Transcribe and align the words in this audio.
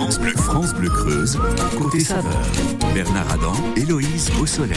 France 0.00 0.18
France 0.60 0.74
Bleu 0.74 0.90
Creuse, 0.90 1.38
côté 1.78 2.00
saveur. 2.00 2.38
Bernard 2.92 3.32
Adam, 3.32 3.54
Héloïse 3.76 4.30
au 4.38 4.44
soleil. 4.44 4.76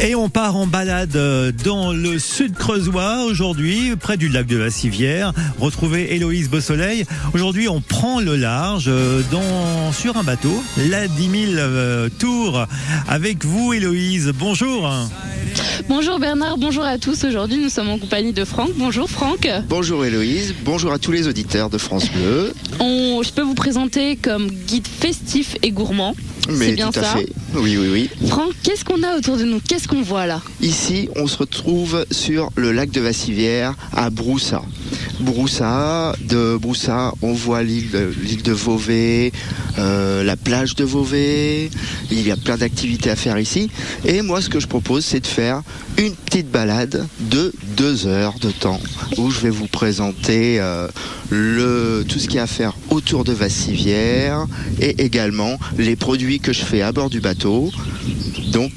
Et 0.00 0.14
on 0.14 0.28
part 0.28 0.54
en 0.54 0.68
balade 0.68 1.16
euh, 1.16 1.50
dans 1.64 1.92
le 1.92 2.20
sud 2.20 2.54
creusois 2.54 3.24
aujourd'hui, 3.24 3.96
près 3.96 4.16
du 4.16 4.28
lac 4.28 4.46
de 4.46 4.56
la 4.56 4.70
Civière. 4.70 5.32
Retrouver 5.58 6.14
Héloïse 6.14 6.48
Beausoleil. 6.48 7.06
Aujourd'hui, 7.34 7.66
on 7.68 7.80
prend 7.80 8.20
le 8.20 8.36
large 8.36 8.84
euh, 8.86 9.22
dans, 9.32 9.90
sur 9.90 10.16
un 10.16 10.22
bateau, 10.22 10.62
la 10.90 11.08
10 11.08 11.30
000 11.30 11.52
euh, 11.56 12.08
tours. 12.20 12.64
Avec 13.08 13.44
vous, 13.44 13.72
Héloïse. 13.72 14.32
Bonjour. 14.38 14.88
Bonjour 15.88 16.18
Bernard, 16.18 16.58
bonjour 16.58 16.84
à 16.84 16.98
tous. 16.98 17.24
Aujourd'hui, 17.24 17.58
nous 17.58 17.68
sommes 17.68 17.88
en 17.88 17.98
compagnie 17.98 18.32
de 18.32 18.44
Franck. 18.44 18.70
Bonjour 18.76 19.08
Franck. 19.08 19.48
Bonjour 19.68 20.04
Héloïse, 20.04 20.54
bonjour 20.64 20.92
à 20.92 20.98
tous 20.98 21.12
les 21.12 21.28
auditeurs 21.28 21.70
de 21.70 21.78
France 21.78 22.10
Bleu. 22.10 22.52
On, 22.80 23.22
je 23.22 23.32
peux 23.32 23.42
vous 23.42 23.54
présenter 23.54 24.16
comme 24.16 24.48
guide 24.48 24.86
festif 24.86 25.15
et 25.62 25.70
gourmand. 25.70 26.14
Mais 26.48 26.66
C'est 26.66 26.72
bien 26.72 26.90
tout 26.90 26.98
à 27.00 27.02
ça. 27.02 27.16
fait. 27.16 27.28
Oui, 27.54 27.76
oui, 27.76 27.88
oui. 28.20 28.28
Franck, 28.28 28.52
qu'est-ce 28.62 28.84
qu'on 28.84 29.02
a 29.02 29.16
autour 29.16 29.36
de 29.36 29.44
nous 29.44 29.60
Qu'est-ce 29.60 29.88
qu'on 29.88 30.02
voit 30.02 30.26
là 30.26 30.40
Ici, 30.60 31.08
on 31.16 31.26
se 31.26 31.38
retrouve 31.38 32.04
sur 32.10 32.50
le 32.56 32.72
lac 32.72 32.90
de 32.90 33.00
Vassivière 33.00 33.74
à 33.92 34.10
Broussa. 34.10 34.62
Broussa, 35.20 36.14
de 36.20 36.56
Broussa, 36.60 37.12
on 37.22 37.32
voit 37.32 37.62
l'île 37.62 37.90
de, 37.90 38.42
de 38.42 38.52
Vauvet, 38.52 39.32
euh, 39.78 40.22
la 40.22 40.36
plage 40.36 40.74
de 40.76 40.84
Vauvet. 40.84 41.70
Il 42.10 42.26
y 42.26 42.30
a 42.30 42.36
plein 42.36 42.56
d'activités 42.56 43.10
à 43.10 43.16
faire 43.16 43.38
ici. 43.38 43.70
Et 44.04 44.22
moi, 44.22 44.40
ce 44.40 44.48
que 44.48 44.60
je 44.60 44.66
propose, 44.66 45.04
c'est 45.04 45.20
de 45.20 45.26
faire 45.26 45.62
une 45.98 46.14
petite 46.14 46.50
balade 46.50 47.06
de 47.20 47.52
deux 47.76 48.06
heures 48.06 48.38
de 48.40 48.50
temps 48.50 48.80
où 49.16 49.30
je 49.30 49.40
vais 49.40 49.50
vous 49.50 49.66
présenter 49.66 50.60
euh, 50.60 50.88
le, 51.30 52.04
tout 52.06 52.18
ce 52.18 52.26
qu'il 52.26 52.36
y 52.36 52.38
a 52.38 52.42
à 52.42 52.46
faire 52.46 52.74
autour 52.90 53.24
de 53.24 53.32
Vassivière 53.32 54.46
et 54.80 55.02
également 55.04 55.58
les 55.78 55.96
produits 55.96 56.35
que 56.38 56.52
je 56.52 56.64
fais 56.64 56.82
à 56.82 56.92
bord 56.92 57.10
du 57.10 57.20
bateau. 57.20 57.70
Donc, 58.52 58.72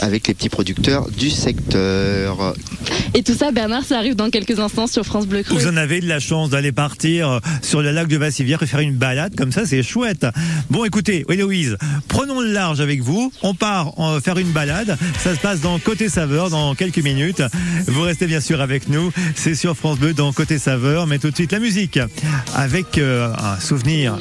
avec 0.00 0.28
les 0.28 0.34
petits 0.34 0.48
producteurs 0.48 1.08
du 1.10 1.30
secteur. 1.30 2.54
Et 3.14 3.22
tout 3.22 3.34
ça, 3.34 3.52
Bernard, 3.52 3.84
ça 3.84 3.98
arrive 3.98 4.14
dans 4.14 4.30
quelques 4.30 4.58
instants 4.58 4.86
sur 4.86 5.04
France 5.04 5.26
Bleu 5.26 5.42
Creuse. 5.42 5.62
Vous 5.62 5.68
en 5.68 5.76
avez 5.76 6.00
de 6.00 6.08
la 6.08 6.20
chance 6.20 6.50
d'aller 6.50 6.72
partir 6.72 7.30
euh, 7.30 7.40
sur 7.62 7.82
le 7.82 7.90
lac 7.90 8.08
de 8.08 8.16
Vassivière 8.16 8.62
et 8.62 8.66
faire 8.66 8.80
une 8.80 8.96
balade 8.96 9.34
comme 9.36 9.52
ça, 9.52 9.66
c'est 9.66 9.82
chouette. 9.82 10.26
Bon, 10.70 10.84
écoutez, 10.84 11.24
Héloïse, 11.28 11.76
prenons 12.08 12.40
le 12.40 12.52
large 12.52 12.80
avec 12.80 13.02
vous. 13.02 13.32
On 13.42 13.54
part 13.54 13.98
en 13.98 14.20
faire 14.20 14.38
une 14.38 14.50
balade. 14.50 14.96
Ça 15.18 15.34
se 15.34 15.40
passe 15.40 15.60
dans 15.60 15.78
Côté 15.78 16.08
Saveur 16.08 16.50
dans 16.50 16.74
quelques 16.74 16.98
minutes. 16.98 17.42
Vous 17.86 18.02
restez 18.02 18.26
bien 18.26 18.40
sûr 18.40 18.60
avec 18.60 18.88
nous. 18.88 19.12
C'est 19.34 19.54
sur 19.54 19.76
France 19.76 19.98
Bleu 19.98 20.14
dans 20.14 20.32
Côté 20.32 20.58
Saveur. 20.58 21.06
Mais 21.06 21.18
tout 21.18 21.30
de 21.30 21.34
suite 21.34 21.52
la 21.52 21.58
musique 21.58 21.98
avec 22.54 22.98
euh, 22.98 23.32
un 23.38 23.60
souvenir, 23.60 24.16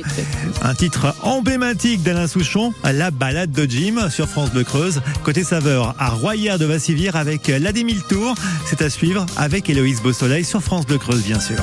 un 0.61 0.73
titre 0.75 1.15
emblématique 1.21 2.03
d'Alain 2.03 2.27
Souchon, 2.27 2.73
La 2.83 3.11
balade 3.11 3.51
de 3.51 3.69
Jim 3.69 4.09
sur 4.09 4.27
France 4.27 4.51
Bleu 4.51 4.63
Creuse. 4.63 5.01
Côté 5.23 5.43
Saveur 5.43 5.95
à 5.99 6.09
Royère 6.09 6.59
de 6.59 6.65
Vassivière 6.65 7.15
avec 7.15 7.47
la 7.47 7.71
des 7.71 7.83
mille 7.83 8.03
tours. 8.03 8.35
C'est 8.65 8.81
à 8.81 8.89
suivre 8.89 9.25
avec 9.37 9.69
Héloïse 9.69 10.01
Beausoleil 10.01 10.45
sur 10.45 10.61
France 10.61 10.85
Bleu 10.85 10.97
Creuse, 10.97 11.23
bien 11.23 11.39
sûr. 11.39 11.57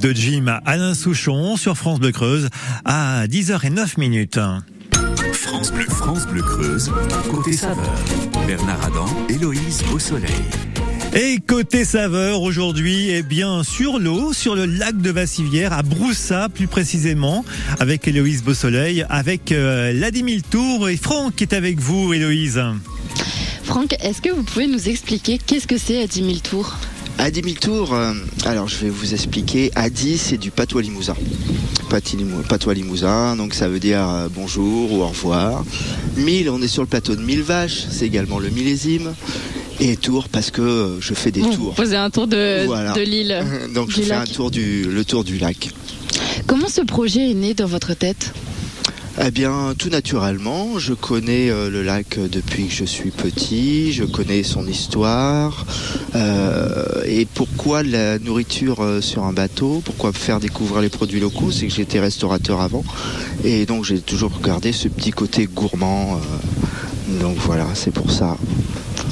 De 0.00 0.12
Jim 0.12 0.60
Alain 0.64 0.94
Souchon 0.94 1.56
sur 1.56 1.76
France 1.76 1.98
Bleu 1.98 2.12
Creuse 2.12 2.48
à 2.84 3.26
10h09 3.26 3.98
minutes. 3.98 4.38
France 5.32 5.72
Bleu, 5.72 5.84
France 5.88 6.26
Bleu 6.26 6.42
Creuse, 6.42 6.92
côté 7.30 7.52
saveur. 7.52 7.94
Bernard 8.46 8.84
Adam, 8.84 9.06
Héloïse 9.28 9.82
au 9.92 9.98
soleil. 9.98 10.30
Et 11.14 11.38
côté 11.38 11.84
saveur 11.84 12.42
aujourd'hui, 12.42 13.10
eh 13.10 13.22
bien 13.22 13.64
sur 13.64 13.98
l'eau, 13.98 14.32
sur 14.32 14.54
le 14.54 14.66
lac 14.66 14.96
de 14.98 15.10
Vassivière, 15.10 15.72
à 15.72 15.82
Broussa 15.82 16.48
plus 16.48 16.68
précisément, 16.68 17.44
avec 17.80 18.06
Héloïse 18.06 18.44
Beausoleil, 18.44 19.04
avec 19.08 19.50
euh, 19.52 19.92
la 19.92 20.10
10 20.10 20.24
000 20.24 20.40
tours 20.48 20.88
et 20.88 20.96
Franck 20.96 21.36
qui 21.36 21.44
est 21.44 21.54
avec 21.54 21.80
vous, 21.80 22.12
Héloïse. 22.12 22.62
Franck, 23.64 23.96
est-ce 24.00 24.22
que 24.22 24.30
vous 24.30 24.44
pouvez 24.44 24.66
nous 24.66 24.88
expliquer 24.88 25.38
qu'est-ce 25.38 25.66
que 25.66 25.78
c'est 25.78 26.02
à 26.02 26.06
10 26.06 26.24
000 26.24 26.36
tours 26.38 26.76
À 27.18 27.30
10 27.30 27.42
000 27.42 27.54
tours, 27.60 27.94
euh, 27.94 28.12
alors 28.44 28.68
je 28.68 28.76
vais 28.76 28.88
vous 28.90 29.12
expliquer. 29.12 29.70
À 29.74 29.90
10, 29.90 30.18
c'est 30.18 30.36
du 30.38 30.50
patois 30.50 30.82
limousin. 30.82 31.14
Patois 31.90 32.74
limousin, 32.74 33.34
donc 33.36 33.54
ça 33.54 33.68
veut 33.68 33.80
dire 33.80 34.08
euh, 34.08 34.28
bonjour 34.32 34.92
ou 34.92 35.02
au 35.02 35.08
revoir. 35.08 35.64
1000, 36.16 36.48
on 36.50 36.62
est 36.62 36.68
sur 36.68 36.82
le 36.82 36.88
plateau 36.88 37.16
de 37.16 37.22
1000 37.22 37.42
vaches, 37.42 37.82
c'est 37.90 38.06
également 38.06 38.38
le 38.38 38.50
millésime. 38.50 39.14
Et 39.80 39.96
tour 39.96 40.28
parce 40.28 40.50
que 40.50 40.62
euh, 40.62 41.00
je 41.00 41.14
fais 41.14 41.30
des 41.30 41.40
Vous 41.40 41.54
tours. 41.54 41.74
posez 41.74 41.96
un 41.96 42.10
tour 42.10 42.26
de, 42.28 42.64
Voilà. 42.66 42.92
de 42.92 43.00
l'île. 43.00 43.42
Donc 43.74 43.90
je 43.90 44.00
fais 44.02 44.12
un 44.12 44.24
tour 44.24 44.50
du, 44.50 44.84
le 44.84 45.04
tour 45.04 45.24
du 45.24 45.38
lac. 45.38 45.70
Comment 46.46 46.68
ce 46.68 46.80
projet 46.82 47.30
est 47.30 47.34
né 47.34 47.54
dans 47.54 47.66
votre 47.66 47.94
tête? 47.94 48.32
Eh 49.20 49.32
bien, 49.32 49.74
tout 49.76 49.88
naturellement, 49.88 50.78
je 50.78 50.94
connais 50.94 51.50
euh, 51.50 51.70
le 51.70 51.82
lac 51.82 52.18
depuis 52.30 52.66
que 52.68 52.72
je 52.72 52.84
suis 52.84 53.10
petit, 53.10 53.92
je 53.92 54.04
connais 54.04 54.44
son 54.44 54.64
histoire. 54.66 55.66
euh, 56.14 57.02
et 57.04 57.26
pourquoi 57.26 57.82
la 57.82 58.20
nourriture 58.20 58.80
euh, 58.80 59.00
sur 59.00 59.24
un 59.24 59.32
bateau 59.32 59.82
Pourquoi 59.84 60.12
faire 60.12 60.38
découvrir 60.38 60.82
les 60.82 60.88
produits 60.88 61.18
locaux 61.18 61.50
C'est 61.50 61.66
que 61.66 61.72
j'étais 61.74 61.98
restaurateur 61.98 62.60
avant. 62.60 62.84
Et 63.44 63.66
donc 63.66 63.84
j'ai 63.84 63.98
toujours 63.98 64.30
gardé 64.40 64.70
ce 64.70 64.86
petit 64.86 65.10
côté 65.10 65.46
gourmand. 65.46 66.20
donc 67.20 67.36
voilà, 67.38 67.66
c'est 67.74 67.90
pour 67.90 68.12
ça. 68.12 68.36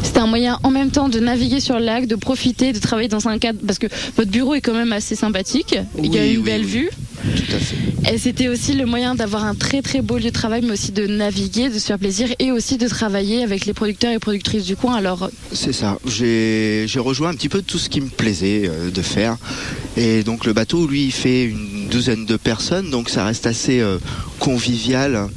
C'était 0.04 0.20
un 0.20 0.26
moyen 0.28 0.60
en 0.62 0.70
même 0.70 0.90
temps 0.90 1.08
de 1.08 1.18
naviguer 1.18 1.58
sur 1.58 1.80
le 1.80 1.84
lac, 1.84 2.06
de 2.06 2.14
profiter, 2.14 2.72
de 2.72 2.78
travailler 2.78 3.08
dans 3.08 3.26
un 3.26 3.38
cadre, 3.38 3.58
parce 3.66 3.80
que 3.80 3.88
votre 4.16 4.30
bureau 4.30 4.54
est 4.54 4.60
quand 4.60 4.74
même 4.74 4.92
assez 4.92 5.16
sympathique, 5.16 5.76
il 6.00 6.14
y 6.14 6.18
a 6.18 6.24
une 6.26 6.38
oui, 6.38 6.44
belle 6.44 6.64
oui. 6.64 6.70
vue. 6.70 6.90
Tout 7.34 7.54
à 7.54 7.58
fait. 7.58 8.14
Et 8.14 8.18
c'était 8.18 8.48
aussi 8.48 8.74
le 8.74 8.86
moyen 8.86 9.14
d'avoir 9.14 9.44
un 9.44 9.54
très 9.54 9.82
très 9.82 10.00
beau 10.00 10.16
lieu 10.16 10.24
de 10.24 10.30
travail, 10.30 10.62
mais 10.62 10.72
aussi 10.72 10.92
de 10.92 11.06
naviguer, 11.06 11.68
de 11.68 11.78
se 11.78 11.86
faire 11.86 11.98
plaisir 11.98 12.28
et 12.38 12.52
aussi 12.52 12.76
de 12.78 12.86
travailler 12.88 13.42
avec 13.42 13.66
les 13.66 13.72
producteurs 13.72 14.12
et 14.12 14.18
productrices 14.18 14.64
du 14.64 14.76
coin. 14.76 14.94
Alors, 14.94 15.30
C'est 15.52 15.72
ça. 15.72 15.98
J'ai 16.06 16.86
rejoint 16.96 17.30
un 17.30 17.34
petit 17.34 17.48
peu 17.48 17.62
tout 17.62 17.78
ce 17.78 17.88
qui 17.88 18.00
me 18.00 18.08
plaisait 18.08 18.62
euh, 18.66 18.90
de 18.90 19.02
faire. 19.02 19.36
Et 19.96 20.22
donc 20.24 20.44
le 20.44 20.52
bateau, 20.52 20.86
lui, 20.86 21.06
il 21.06 21.12
fait 21.12 21.44
une 21.44 21.88
douzaine 21.88 22.26
de 22.26 22.36
personnes, 22.36 22.90
donc 22.90 23.08
ça 23.08 23.24
reste 23.24 23.46
assez 23.46 23.80
euh, 23.80 23.98
convivial, 24.38 25.28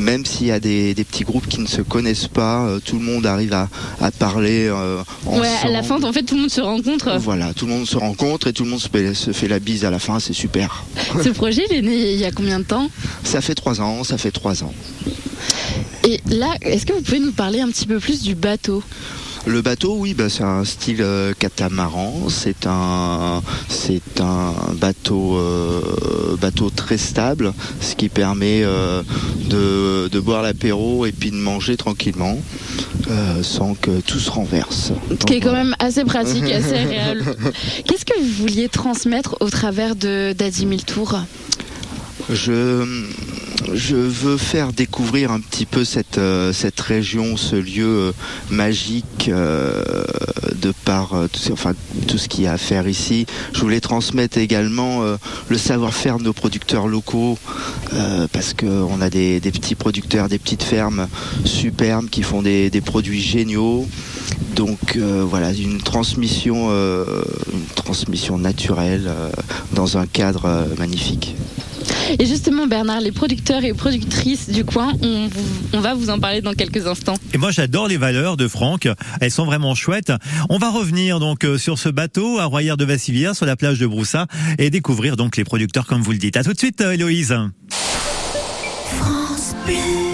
même 0.00 0.26
s'il 0.26 0.48
y 0.48 0.50
a 0.50 0.58
des, 0.58 0.92
des 0.94 1.04
petits 1.04 1.22
groupes 1.22 1.46
qui 1.46 1.60
ne 1.60 1.66
se 1.68 1.82
connaissent 1.82 2.26
pas. 2.26 2.66
euh, 2.66 2.80
tout 2.84 2.98
le 2.98 3.04
monde 3.04 3.26
arrive 3.26 3.52
à, 3.52 3.68
à 4.00 4.10
parler 4.10 4.66
euh, 4.66 5.02
ensemble. 5.24 5.42
ouais, 5.42 5.48
à 5.62 5.68
la 5.70 5.82
fin, 5.84 6.02
en 6.02 6.12
fait, 6.12 6.24
tout 6.24 6.34
le 6.34 6.40
monde 6.42 6.50
se 6.50 6.60
rencontre. 6.60 7.16
Voilà, 7.20 7.54
tout 7.54 7.66
le 7.66 7.72
monde 7.72 7.86
se 7.86 7.96
rencontre 7.96 8.48
et 8.48 8.52
tout 8.52 8.64
le 8.64 8.70
monde 8.70 8.80
se 8.80 8.88
fait, 8.88 9.14
se 9.14 9.30
fait 9.32 9.46
la 9.48 9.60
bise 9.60 9.84
à 9.84 9.90
la 9.90 9.98
fin, 10.00 10.18
c'est 10.18 10.32
super. 10.32 10.84
Ce 11.22 11.28
projet, 11.28 11.62
il 11.70 11.76
est 11.76 11.82
né 11.82 12.12
il 12.14 12.18
y 12.18 12.24
a 12.24 12.32
combien 12.32 12.58
de 12.58 12.64
temps? 12.64 12.90
Ça 13.22 13.40
fait 13.40 13.54
trois 13.54 13.80
ans, 13.80 14.02
ça 14.02 14.18
fait 14.18 14.32
trois 14.32 14.64
ans. 14.64 14.74
Et 16.04 16.20
là, 16.26 16.54
est-ce 16.62 16.86
que 16.86 16.92
vous 16.92 17.02
pouvez 17.02 17.20
nous 17.20 17.32
parler 17.32 17.60
un 17.60 17.68
petit 17.68 17.86
peu 17.86 17.98
plus 18.00 18.22
du 18.22 18.34
bateau? 18.34 18.82
Le 19.48 19.62
bateau, 19.62 19.96
oui, 19.98 20.12
bah, 20.12 20.28
c'est 20.28 20.42
un 20.42 20.62
style 20.62 21.00
euh, 21.00 21.32
catamaran. 21.32 22.28
C'est 22.28 22.66
un, 22.66 23.42
c'est 23.70 24.20
un 24.20 24.52
bateau, 24.74 25.38
euh, 25.38 26.36
bateau 26.38 26.68
très 26.68 26.98
stable, 26.98 27.54
ce 27.80 27.94
qui 27.94 28.10
permet 28.10 28.60
euh, 28.62 29.02
de, 29.48 30.08
de 30.08 30.20
boire 30.20 30.42
l'apéro 30.42 31.06
et 31.06 31.12
puis 31.12 31.30
de 31.30 31.36
manger 31.36 31.78
tranquillement, 31.78 32.38
sans 33.42 33.74
que 33.74 34.00
tout 34.00 34.18
se 34.18 34.30
renverse. 34.30 34.92
Ce 35.18 35.24
qui 35.24 35.34
est 35.34 35.40
quand 35.40 35.52
même 35.52 35.74
assez 35.78 36.04
pratique, 36.04 36.44
assez 36.52 36.74
agréable. 36.74 37.24
Qu'est-ce 37.86 38.04
que 38.04 38.20
vous 38.20 38.42
vouliez 38.42 38.68
transmettre 38.68 39.36
au 39.40 39.48
travers 39.48 39.96
de 39.96 40.34
d'Adi 40.34 40.66
1000 40.66 40.84
Tours 40.84 41.20
Je, 42.28 42.84
je 43.74 43.96
veux 43.96 44.36
faire 44.36 44.72
découvrir 44.72 45.30
un 45.30 45.40
petit 45.40 45.66
peu 45.66 45.84
cette, 45.84 46.18
euh, 46.18 46.52
cette 46.52 46.80
région, 46.80 47.36
ce 47.36 47.56
lieu 47.56 47.86
euh, 47.86 48.12
magique 48.50 49.28
euh, 49.28 49.82
de 50.60 50.72
par 50.84 51.14
tout, 51.32 51.38
ce- 52.18 52.28
qu'il 52.28 52.44
y 52.44 52.46
a 52.46 52.52
à 52.52 52.58
faire 52.58 52.88
ici. 52.88 53.26
Je 53.52 53.60
voulais 53.60 53.80
transmettre 53.80 54.38
également 54.38 55.02
le 55.48 55.58
savoir-faire 55.58 56.18
de 56.18 56.24
nos 56.24 56.32
producteurs 56.32 56.88
locaux 56.88 57.38
parce 58.32 58.54
qu'on 58.54 59.00
a 59.00 59.10
des, 59.10 59.40
petits 59.40 59.74
producteurs, 59.74 60.28
des 60.28 60.38
petites 60.38 60.62
fermes 60.62 61.08
superbes 61.44 62.08
qui 62.10 62.22
font 62.22 62.42
des, 62.42 62.70
produits 62.84 63.22
géniaux. 63.22 63.86
Donc 64.56 64.98
voilà, 64.98 65.52
une 65.52 65.80
transmission, 65.80 66.70
une 66.70 67.74
transmission 67.74 68.38
naturelle 68.38 69.10
dans 69.72 69.96
un 69.98 70.06
cadre 70.06 70.66
magnifique. 70.78 71.36
Et 72.18 72.26
justement, 72.26 72.66
Bernard, 72.66 73.00
les 73.00 73.12
producteurs 73.12 73.64
et 73.64 73.74
productrices 73.74 74.48
du 74.48 74.64
coin, 74.64 74.92
on, 75.02 75.28
va 75.80 75.94
vous 75.94 76.10
en 76.10 76.18
parler 76.18 76.40
dans 76.40 76.54
quelques 76.54 76.86
instants. 76.86 77.14
Et 77.34 77.38
moi 77.38 77.50
j'adore 77.50 77.88
les 77.88 77.96
valeurs 77.96 78.36
de 78.36 78.48
Franck, 78.48 78.88
elles 79.20 79.30
sont 79.30 79.44
vraiment 79.44 79.74
chouettes. 79.74 80.12
On 80.48 80.58
va 80.58 80.70
revenir 80.70 81.20
donc 81.20 81.44
euh, 81.44 81.58
sur 81.58 81.78
ce 81.78 81.88
bateau 81.88 82.38
à 82.38 82.44
Royère 82.44 82.76
de 82.76 82.84
Vassivière 82.84 83.36
sur 83.36 83.46
la 83.46 83.56
plage 83.56 83.78
de 83.78 83.86
Broussa 83.86 84.26
et 84.58 84.70
découvrir 84.70 85.16
donc 85.16 85.36
les 85.36 85.44
producteurs 85.44 85.86
comme 85.86 86.02
vous 86.02 86.12
le 86.12 86.18
dites. 86.18 86.36
À 86.36 86.44
tout 86.44 86.52
de 86.52 86.58
suite 86.58 86.80
euh, 86.80 86.92
Héloïse. 86.92 87.36
Le 89.66 90.07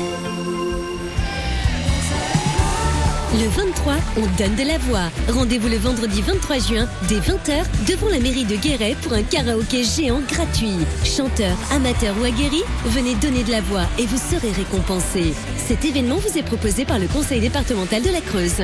23, 3.57 3.95
on 4.17 4.27
donne 4.37 4.57
de 4.57 4.67
la 4.67 4.79
voix. 4.79 5.11
Rendez-vous 5.29 5.69
le 5.69 5.77
vendredi 5.77 6.23
23 6.23 6.59
juin, 6.59 6.89
dès 7.09 7.19
20h, 7.19 7.65
devant 7.89 8.09
la 8.09 8.19
mairie 8.19 8.45
de 8.45 8.57
Guéret 8.57 8.97
pour 9.03 9.13
un 9.13 9.23
karaoké 9.23 9.85
géant 9.85 10.21
gratuit. 10.29 10.79
Chanteurs, 11.05 11.57
amateurs 11.71 12.17
ou 12.21 12.25
aguerris, 12.25 12.65
venez 12.87 13.15
donner 13.17 13.45
de 13.45 13.53
la 13.53 13.61
voix 13.61 13.85
et 13.99 14.07
vous 14.07 14.19
serez 14.19 14.51
récompensés. 14.51 15.35
Cet 15.57 15.85
événement 15.85 16.17
vous 16.17 16.37
est 16.37 16.43
proposé 16.43 16.85
par 16.85 16.99
le 16.99 17.07
conseil 17.07 17.41
départemental 17.41 18.03
de 18.03 18.11
la 18.11 18.21
Creuse. 18.21 18.63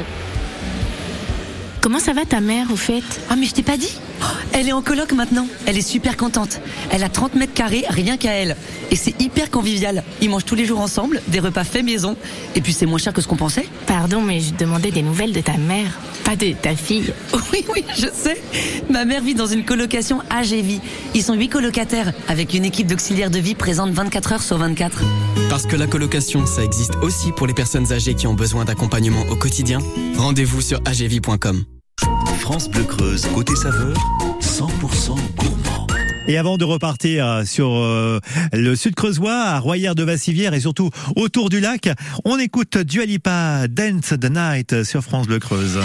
Comment 1.80 1.98
ça 1.98 2.12
va 2.12 2.26
ta 2.26 2.40
mère 2.40 2.70
au 2.70 2.76
fait? 2.76 3.02
Ah 3.30 3.36
mais 3.36 3.46
je 3.46 3.54
t'ai 3.54 3.62
pas 3.62 3.78
dit 3.78 3.90
Elle 4.52 4.68
est 4.68 4.72
en 4.72 4.82
coloc 4.82 5.12
maintenant. 5.12 5.46
Elle 5.64 5.78
est 5.78 5.82
super 5.82 6.18
contente. 6.18 6.60
Elle 6.90 7.02
a 7.02 7.08
30 7.08 7.36
mètres 7.36 7.54
carrés 7.54 7.84
rien 7.88 8.18
qu'à 8.18 8.32
elle. 8.32 8.54
Et 8.90 8.96
c'est 8.96 9.18
hyper 9.18 9.50
convivial. 9.50 10.04
Ils 10.20 10.28
mangent 10.28 10.44
tous 10.44 10.54
les 10.54 10.66
jours 10.66 10.80
ensemble, 10.80 11.22
des 11.28 11.40
repas 11.40 11.64
faits 11.64 11.82
maison. 11.84 12.16
Et 12.54 12.60
puis 12.60 12.74
c'est 12.74 12.84
moins 12.84 12.98
cher 12.98 13.14
que 13.14 13.22
ce 13.22 13.28
qu'on 13.28 13.36
pensait. 13.36 13.66
Pardon 13.86 14.20
mais 14.20 14.40
je 14.40 14.52
demandais 14.52 14.90
des 14.90 15.02
nouvelles 15.02 15.32
de 15.32 15.40
ta 15.40 15.56
mère, 15.56 15.98
pas 16.30 16.36
de 16.36 16.52
ta 16.52 16.76
fille. 16.76 17.12
Oui, 17.52 17.64
oui, 17.74 17.84
je 17.96 18.06
sais. 18.12 18.40
Ma 18.88 19.04
mère 19.04 19.22
vit 19.22 19.34
dans 19.34 19.46
une 19.46 19.64
colocation 19.64 20.20
AGV. 20.30 20.78
Ils 21.14 21.22
sont 21.22 21.34
huit 21.34 21.48
colocataires, 21.48 22.12
avec 22.28 22.54
une 22.54 22.64
équipe 22.64 22.86
d'auxiliaires 22.86 23.30
de 23.30 23.38
vie 23.38 23.56
présente 23.56 23.90
24 23.90 24.32
heures 24.32 24.42
sur 24.42 24.58
24. 24.58 25.02
Parce 25.48 25.66
que 25.66 25.74
la 25.74 25.88
colocation, 25.88 26.46
ça 26.46 26.62
existe 26.62 26.94
aussi 27.02 27.32
pour 27.32 27.46
les 27.48 27.54
personnes 27.54 27.92
âgées 27.92 28.14
qui 28.14 28.28
ont 28.28 28.34
besoin 28.34 28.64
d'accompagnement 28.64 29.22
au 29.30 29.36
quotidien. 29.36 29.80
Rendez-vous 30.16 30.60
sur 30.60 30.78
agv.com. 30.84 31.64
France 32.38 32.70
Bleu 32.70 32.84
Creuse, 32.84 33.26
côté 33.34 33.56
saveur, 33.56 33.96
100% 34.40 35.16
gourmand. 35.36 35.86
Et 36.28 36.38
avant 36.38 36.58
de 36.58 36.64
repartir 36.64 37.26
euh, 37.26 37.44
sur 37.44 37.74
euh, 37.74 38.20
le 38.52 38.76
sud 38.76 38.94
creusois, 38.94 39.34
à 39.34 39.58
Royère 39.58 39.96
de 39.96 40.04
Vassivière 40.04 40.54
et 40.54 40.60
surtout 40.60 40.90
autour 41.16 41.48
du 41.48 41.58
lac, 41.58 41.88
on 42.24 42.38
écoute 42.38 42.78
Dualipa 42.78 43.66
Dance 43.68 44.14
the 44.20 44.30
Night 44.30 44.84
sur 44.84 45.02
France 45.02 45.26
Bleu 45.26 45.40
Creuse. 45.40 45.80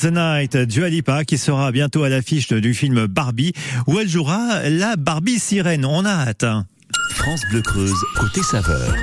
The 0.00 0.12
Night, 0.12 0.56
Dua 0.56 0.88
Lipa, 0.88 1.24
qui 1.24 1.38
sera 1.38 1.72
bientôt 1.72 2.02
à 2.02 2.08
l'affiche 2.08 2.48
du 2.52 2.74
film 2.74 3.06
Barbie, 3.06 3.52
où 3.86 3.98
elle 3.98 4.08
jouera 4.08 4.68
la 4.68 4.96
Barbie 4.96 5.38
sirène. 5.38 5.84
On 5.84 6.04
a 6.04 6.10
hâte. 6.10 6.44
France 7.14 7.42
Bleu 7.50 7.62
Creuse, 7.62 8.04
côté 8.16 8.42
saveur. 8.42 8.94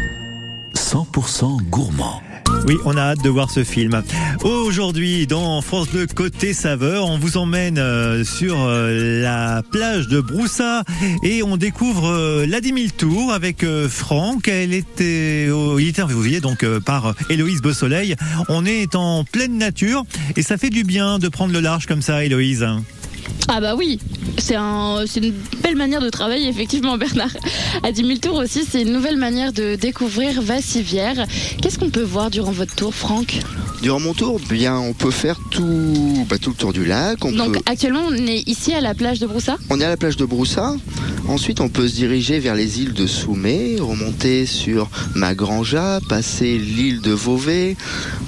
100% 0.75 1.62
gourmand. 1.69 2.21
Oui, 2.65 2.77
on 2.86 2.96
a 2.96 3.01
hâte 3.01 3.24
de 3.24 3.29
voir 3.29 3.51
ce 3.51 3.63
film. 3.63 4.03
Aujourd'hui, 4.43 5.27
dans 5.27 5.62
France 5.62 5.89
Bleu 5.89 6.08
Côté 6.08 6.53
Saveur, 6.53 7.08
on 7.08 7.17
vous 7.17 7.36
emmène 7.38 7.77
euh, 7.77 8.24
sur 8.24 8.62
euh, 8.62 9.22
la 9.22 9.63
plage 9.70 10.08
de 10.08 10.22
Broussa 10.22 10.84
et 11.24 11.43
on 11.43 11.58
découvre 11.58 12.08
euh, 12.08 12.46
la 12.48 12.62
10 12.62 12.67
000 12.74 12.79
tours 12.98 13.34
avec 13.34 13.65
Franck. 13.89 14.48
Elle 14.48 14.74
était, 14.74 15.48
il 15.48 15.88
était 15.88 16.01
interviewé 16.01 16.39
donc 16.39 16.65
par 16.86 17.13
Héloïse 17.29 17.62
Beausoleil. 17.62 18.15
On 18.48 18.65
est 18.65 18.96
en 18.96 19.25
pleine 19.25 19.58
nature 19.58 20.03
et 20.38 20.41
ça 20.41 20.58
fait 20.58 20.70
du 20.70 20.84
bien 20.84 21.20
de 21.20 21.27
prendre 21.27 21.51
le 21.51 21.60
large 21.60 21.86
comme 21.86 22.01
ça, 22.01 22.24
Héloïse. 22.24 22.65
Ah 23.48 23.60
bah 23.60 23.75
oui, 23.75 24.00
c'est 24.38 24.56
un, 24.56 25.03
c'est 25.06 25.20
une 25.20 25.34
belle 25.62 25.75
manière 25.75 26.01
de 26.01 26.10
travailler 26.10 26.48
effectivement 26.48 26.98
Bernard. 26.98 27.36
À 27.84 27.92
10 27.92 28.06
000 28.06 28.20
tours 28.20 28.36
aussi, 28.36 28.63
c'est 28.70 28.82
une 28.82 28.94
nouvelle 28.94 29.18
manière 29.18 29.53
de 29.53 29.75
découvrir 29.75 30.42
Vassivière. 30.42 31.25
Qu'est-ce 31.62 31.77
qu'on 31.77 31.89
peut 31.89 32.03
voir 32.03 32.30
durant 32.30 32.51
votre 32.51 32.75
tour, 32.75 32.94
Franck? 32.94 33.39
Durant 33.84 34.00
mon 34.00 34.13
tour, 34.13 34.40
bien, 34.50 34.78
on 34.78 34.94
peut 34.94 35.12
faire 35.12 35.38
tout, 35.52 36.25
bah, 36.30 36.38
tout 36.38 36.52
le 36.52 36.56
tour 36.56 36.72
du 36.72 36.86
lac. 36.86 37.24
On, 37.25 37.34
Donc 37.34 37.56
peut- 37.56 37.60
actuellement, 37.66 38.04
on 38.10 38.13
est 38.28 38.48
ici 38.48 38.74
à 38.74 38.80
la 38.80 38.94
plage 38.94 39.20
de 39.20 39.28
Broussa? 39.28 39.58
on 39.70 39.82
est 39.82 39.84
à 39.84 39.90
la 39.90 39.98
plage 39.98 40.16
de 40.16 40.24
Broussa. 40.24 40.74
Ensuite, 41.28 41.60
on 41.60 41.68
peut 41.68 41.90
se 41.90 41.96
diriger 41.96 42.40
vers 42.40 42.56
les 42.56 42.80
îles 42.82 42.94
de 42.94 43.06
Soumé, 43.06 43.75
remonter 43.82 44.46
sur 44.46 44.90
Magranja, 45.16 46.00
passer 46.08 46.58
l'île 46.58 47.02
de 47.02 47.12
Vauvey. 47.12 47.75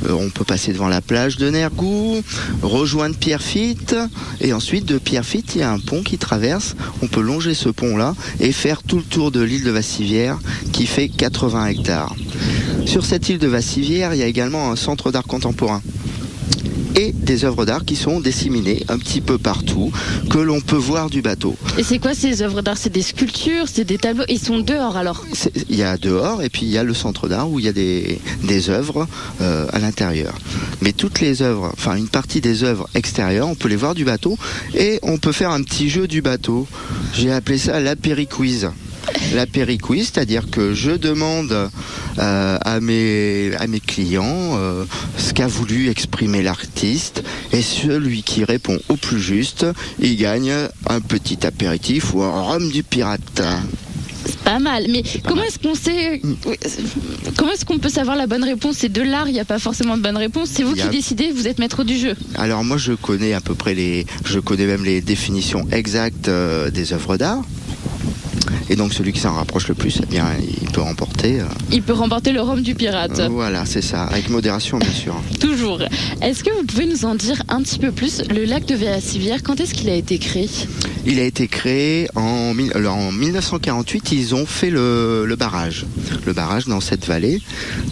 Euh, 0.06 0.12
on 0.12 0.30
peut 0.30 0.44
passer 0.44 0.74
devant 0.74 0.90
la 0.90 1.00
plage 1.00 1.38
de 1.38 1.50
Nergou, 1.50 2.22
rejoindre 2.62 3.16
Pierrefitte. 3.16 3.96
Et 4.42 4.52
ensuite, 4.52 4.84
de 4.86 4.98
Pierrefitte, 4.98 5.56
il 5.56 5.60
y 5.60 5.64
a 5.64 5.72
un 5.72 5.80
pont 5.80 6.04
qui 6.04 6.18
traverse. 6.18 6.76
On 7.02 7.08
peut 7.08 7.22
longer 7.22 7.54
ce 7.54 7.70
pont-là 7.70 8.14
et 8.42 8.52
faire 8.52 8.84
tout 8.84 8.98
le 8.98 9.04
tour 9.04 9.32
de 9.32 9.40
l'île 9.42 9.64
de 9.64 9.72
Vassivière 9.72 10.38
qui 10.74 10.86
fait 10.86 11.08
80 11.08 11.68
hectares. 11.68 12.14
Sur 12.86 13.04
cette 13.06 13.30
île 13.30 13.40
de 13.40 13.48
Vassivière, 13.48 14.14
il 14.14 14.20
y 14.20 14.24
a 14.24 14.28
également 14.28 14.70
un 14.70 14.76
centre 14.76 15.12
d'art 15.12 15.24
contemporain 15.24 15.45
et 16.96 17.12
des 17.12 17.44
œuvres 17.44 17.66
d'art 17.66 17.84
qui 17.84 17.96
sont 17.96 18.20
disséminées 18.22 18.84
un 18.88 18.98
petit 18.98 19.22
peu 19.22 19.38
partout, 19.38 19.92
que 20.30 20.38
l'on 20.38 20.62
peut 20.62 20.76
voir 20.76 21.10
du 21.10 21.22
bateau. 21.22 21.56
Et 21.78 21.84
c'est 21.84 22.00
quoi 22.00 22.14
ces 22.14 22.42
œuvres 22.42 22.62
d'art? 22.62 22.78
C'est 22.78 22.92
des 22.92 23.02
sculptures, 23.02 23.66
c'est 23.68 23.84
des 23.84 23.98
tableaux? 23.98 24.24
Ils 24.30 24.40
sont 24.40 24.60
dehors 24.60 24.96
alors? 24.96 25.26
Il 25.70 25.76
y 25.76 25.84
a 25.84 25.98
dehors 25.98 26.42
et 26.42 26.50
puis 26.50 26.62
il 26.66 26.70
y 26.70 26.78
a 26.78 26.84
le 26.84 26.94
centre 26.94 27.28
d'art 27.28 27.50
où 27.50 27.60
il 27.60 27.66
y 27.66 27.68
a 27.68 27.74
des, 27.74 28.20
des 28.44 28.70
œuvres 28.70 29.08
euh, 29.42 29.68
à 29.74 29.80
l'intérieur. 29.80 30.36
Mais 30.82 30.94
toutes 30.94 31.20
les 31.20 31.42
œuvres, 31.42 31.72
enfin 31.74 31.96
une 31.96 32.08
partie 32.08 32.40
des 32.40 32.64
œuvres 32.64 32.88
extérieures, 32.96 33.48
on 33.50 33.56
peut 33.56 33.68
les 33.68 33.76
voir 33.76 33.94
du 33.94 34.06
bateau 34.06 34.38
et 34.74 35.00
on 35.04 35.18
peut 35.18 35.34
faire 35.34 35.52
un 35.52 35.64
petit 35.64 35.90
jeu 35.90 36.08
du 36.08 36.22
bateau. 36.22 36.68
J'ai 37.14 37.32
appelé 37.32 37.58
ça 37.58 37.80
l'apériquiz. 39.06 39.36
L'apériquiz, 39.36 40.12
c'est-à-dire 40.14 40.50
que 40.50 40.74
je 40.74 40.92
demande 40.92 41.52
euh, 42.20 42.58
à, 42.62 42.80
mes, 42.80 43.52
à 43.60 43.68
mes 43.68 43.80
clients 43.80 44.52
euh, 44.58 44.86
ce 45.18 45.34
qu'a 45.34 45.48
voulu 45.48 45.90
exprimer 45.90 46.42
l'artiste 46.42 47.24
et 47.52 47.62
celui 47.62 48.24
qui 48.24 48.44
répond 48.44 48.80
au 48.90 48.96
plus 48.96 49.20
juste, 49.20 49.66
il 50.00 50.16
gagne 50.18 50.54
un 50.88 51.02
petit 51.02 51.46
apéritif 51.46 52.14
ou 52.14 52.22
un 52.24 52.42
rhum 52.42 52.70
du 52.72 52.84
pirate. 52.84 53.42
C'est 54.28 54.40
pas 54.40 54.58
mal. 54.58 54.86
Mais 54.90 55.04
comment 55.28 55.44
est-ce 55.44 55.60
qu'on 55.60 55.76
sait 55.76 56.20
oui, 56.24 56.56
c'est- 56.66 56.82
Comment 57.38 57.52
est-ce 57.52 57.64
qu'on 57.64 57.78
peut 57.78 57.90
savoir 57.90 58.16
la 58.16 58.26
bonne 58.26 58.44
réponse? 58.44 58.78
C'est 58.80 58.92
de 58.92 59.04
l'art. 59.04 59.28
Il 59.28 59.34
n'y 59.34 59.40
a 59.40 59.46
pas 59.46 59.60
forcément 59.60 59.98
de 59.98 60.02
bonne 60.02 60.18
réponse. 60.18 60.50
C'est 60.52 60.64
vous 60.64 60.74
a- 60.74 60.78
qui 60.78 60.88
décidez. 60.90 61.32
Vous 61.32 61.48
êtes 61.48 61.60
maître 61.60 61.84
du 61.84 61.96
jeu. 61.96 62.16
Alors 62.36 62.64
moi 62.64 62.78
je 62.78 62.94
connais 62.94 63.34
à 63.34 63.40
peu 63.42 63.54
près 63.54 63.76
les, 63.76 64.08
je 64.26 64.40
connais 64.40 64.66
même 64.66 64.84
les 64.84 65.02
définitions 65.02 65.68
exactes 65.72 66.28
euh, 66.28 66.72
des 66.72 66.94
œuvres 66.94 67.18
d'art. 67.18 67.44
Et 68.70 68.76
donc 68.76 68.94
celui 68.94 69.14
qui 69.14 69.20
s'en 69.20 69.34
rapproche 69.34 69.68
le 69.68 69.76
plus, 69.76 70.00
eh 70.02 70.06
bien 70.08 70.26
il 70.62 70.70
peut 70.72 70.82
remporter. 70.82 71.40
euh, 71.42 71.46
Il 71.72 71.82
peut 71.84 71.94
remporter 71.94 72.32
le 72.32 72.42
rhum 72.42 72.62
du 72.62 72.74
pirate. 72.76 73.22
voilà, 73.30 73.66
c'est 73.66 73.82
ça, 73.82 74.04
avec 74.06 74.30
modération 74.30 74.78
bien 74.80 74.92
sûr. 74.92 75.16
Toujours. 75.40 75.82
Est-ce 76.22 76.44
que 76.44 76.50
vous 76.52 76.64
pouvez 76.66 76.86
nous 76.88 77.06
en 77.06 77.16
dire 77.16 77.42
un 77.50 77.62
petit 77.62 77.80
peu 77.80 77.92
plus 77.92 78.24
Le 78.30 78.46
lac 78.46 78.66
de 78.66 78.76
Vassivière, 78.76 79.44
quand 79.44 79.60
est-ce 79.60 79.74
qu'il 79.74 79.90
a 79.90 79.96
été 79.96 80.18
créé? 80.18 80.50
Il 81.06 81.20
a 81.20 81.24
été 81.24 81.48
créé 81.48 82.08
en, 82.16 82.54
mille- 82.56 82.72
alors, 82.74 82.96
en 82.96 83.12
1948. 83.12 84.12
Ils 84.12 84.34
ont 84.34 84.46
fait 84.48 84.72
le, 84.72 85.26
le 85.28 85.36
barrage, 85.36 85.86
le 86.26 86.34
barrage 86.34 86.66
dans 86.66 86.82
cette 86.82 87.06
vallée. 87.06 87.42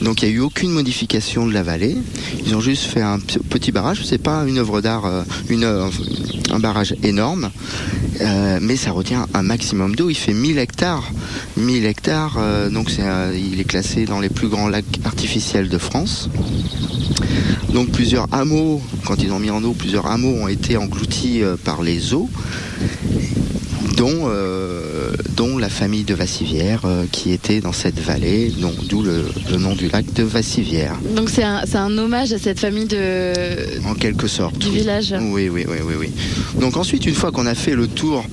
Donc 0.01 0.23
il 0.23 0.29
n'y 0.29 0.33
a 0.33 0.37
eu 0.37 0.39
aucune 0.39 0.71
modification 0.71 1.45
de 1.45 1.53
la 1.53 1.61
vallée. 1.61 1.95
Ils 2.45 2.55
ont 2.55 2.61
juste 2.61 2.85
fait 2.85 3.01
un 3.01 3.19
petit 3.19 3.71
barrage. 3.71 4.01
C'est 4.03 4.17
pas 4.21 4.43
une 4.47 4.57
œuvre 4.57 4.81
d'art, 4.81 5.05
euh, 5.05 5.21
une 5.49 5.63
un 6.51 6.59
barrage 6.59 6.95
énorme, 7.03 7.49
euh, 8.21 8.59
mais 8.61 8.75
ça 8.75 8.91
retient 8.91 9.27
un 9.33 9.43
maximum 9.43 9.95
d'eau. 9.95 10.09
Il 10.09 10.15
fait 10.15 10.33
1000 10.33 10.59
hectares. 10.63 11.11
1000 11.57 11.85
hectares, 11.85 12.37
euh, 12.39 12.69
donc 12.69 12.89
euh, 12.97 13.37
il 13.37 13.59
est 13.59 13.65
classé 13.65 14.05
dans 14.05 14.19
les 14.19 14.29
plus 14.29 14.47
grands 14.47 14.69
lacs 14.69 14.99
artificiels 15.03 15.67
de 15.67 15.77
France. 15.77 16.29
Donc 17.73 17.91
plusieurs 17.91 18.27
hameaux, 18.31 18.81
quand 19.05 19.21
ils 19.21 19.31
ont 19.33 19.39
mis 19.39 19.49
en 19.49 19.63
eau, 19.63 19.73
plusieurs 19.73 20.07
hameaux 20.07 20.33
ont 20.41 20.47
été 20.47 20.77
engloutis 20.77 21.43
euh, 21.43 21.57
par 21.61 21.83
les 21.83 22.13
eaux, 22.13 22.29
dont, 24.03 24.23
euh, 24.27 25.13
dont 25.37 25.57
la 25.57 25.69
famille 25.69 26.03
de 26.03 26.13
Vassivière 26.13 26.81
euh, 26.83 27.05
qui 27.09 27.31
était 27.31 27.61
dans 27.61 27.71
cette 27.71 27.97
vallée, 28.01 28.51
dont- 28.59 28.73
d'où 28.89 29.01
le, 29.01 29.23
le 29.49 29.57
nom 29.57 29.75
du 29.75 29.87
lac 29.87 30.11
de 30.13 30.23
Vassivière, 30.23 30.95
Donc 31.15 31.29
c'est 31.29 31.43
un, 31.43 31.97
hommage 31.97 32.33
à 32.33 32.37
cette 32.37 32.59
famille 32.59 32.85
de, 32.85 33.31
en 33.87 33.93
quelque 33.93 34.27
sorte. 34.27 34.57
du 34.57 34.67
oui. 34.67 34.79
village. 34.79 35.15
Oui, 35.31 35.47
oui, 35.47 35.65
oui, 35.69 35.77
oui, 35.87 35.93
oui. 35.97 36.09
Donc 36.59 36.75
ensuite, 36.75 37.05
une 37.05 37.13
fois 37.15 37.31
qu'on 37.31 37.45
a 37.45 37.55
fait 37.55 37.75
le 37.75 37.87
tour 37.87 38.25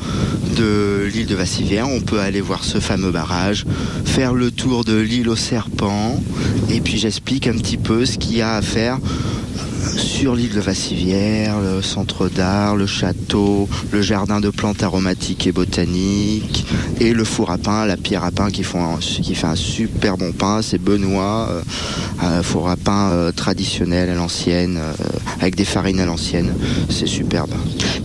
de 0.57 1.09
l'île 1.15 1.27
de 1.27 1.37
Vassivière, 1.37 1.89
on 1.89 2.01
peut 2.01 2.19
aller 2.19 2.41
voir 2.41 2.65
ce 2.65 2.81
fameux 2.81 3.13
barrage, 3.13 3.65
faire 4.05 4.35
le 4.35 4.51
tour 4.51 4.83
de 4.85 4.97
l'île 4.97 5.29
aux 5.29 5.37
serpents, 5.37 6.21
et 6.69 6.81
puis 6.81 6.99
j'explique 6.99 7.47
un 7.47 7.57
petit 7.57 7.77
peu 7.77 8.05
ce 8.07 8.19
qu'il 8.19 8.37
y 8.37 8.43
a 8.43 8.57
à 8.57 8.63
faire 8.63 8.99
sur 9.97 10.35
l'île 10.35 10.53
de 10.55 10.61
Vassivière, 10.61 11.61
le 11.61 11.83
centre 11.83 12.29
d'art, 12.29 12.77
le 12.77 12.87
château, 12.87 13.69
le 13.91 14.03
jardin 14.03 14.41
de 14.41 14.51
plantes 14.51 14.83
aromatiques 14.83 15.47
et 15.47 15.53
botaniques, 15.53 16.67
et 17.01 17.13
le 17.13 17.25
four 17.25 17.51
à 17.51 17.59
pain, 17.59 17.87
la 17.87 17.97
pierre 17.97 18.25
à 18.25 18.31
pain 18.31 18.51
qui, 18.51 18.63
font 18.63 18.83
un- 18.95 18.99
qui 18.99 19.35
fait 19.35 19.47
un 19.47 19.57
super 19.57 20.17
bon 20.17 20.33
pain, 20.33 20.61
c'est 20.63 20.79
Benoît, 20.79 21.49
euh, 21.51 21.63
un 22.23 22.43
four 22.43 22.69
à 22.69 22.77
pain 22.77 23.11
euh, 23.11 23.33
traditionnel 23.33 24.11
à 24.11 24.15
l'ancienne, 24.15 24.77
euh, 24.79 24.93
avec 25.41 25.57
des 25.57 25.65
farines 25.65 26.01
à 26.01 26.07
l'ancienne, 26.07 26.53
c'est 26.89 27.07
superbe. 27.07 27.51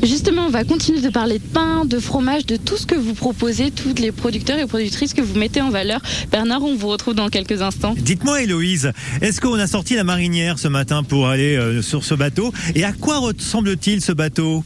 Justement, 0.03 0.45
on 0.47 0.51
va 0.51 0.63
continuer 0.63 1.01
de 1.01 1.09
parler 1.09 1.39
de 1.39 1.43
pain, 1.43 1.83
de 1.85 1.99
fromage, 1.99 2.45
de 2.45 2.57
tout 2.57 2.77
ce 2.77 2.85
que 2.85 2.95
vous 2.95 3.13
proposez, 3.13 3.71
tous 3.71 3.93
les 3.99 4.11
producteurs 4.11 4.59
et 4.59 4.65
productrices 4.67 5.13
que 5.13 5.21
vous 5.21 5.37
mettez 5.37 5.61
en 5.61 5.69
valeur. 5.71 5.99
Bernard, 6.31 6.63
on 6.63 6.75
vous 6.75 6.87
retrouve 6.87 7.15
dans 7.15 7.29
quelques 7.29 7.61
instants. 7.61 7.95
Dites-moi, 7.97 8.43
Héloïse, 8.43 8.91
est-ce 9.21 9.41
qu'on 9.41 9.55
a 9.55 9.67
sorti 9.67 9.95
la 9.95 10.03
marinière 10.03 10.59
ce 10.59 10.67
matin 10.67 11.03
pour 11.03 11.27
aller 11.27 11.55
euh, 11.65 11.81
sur 11.81 12.03
ce 12.03 12.13
bateau 12.13 12.53
Et 12.75 12.83
à 12.83 12.93
quoi 12.93 13.17
ressemble-t-il 13.19 14.01
ce 14.01 14.11
bateau 14.11 14.63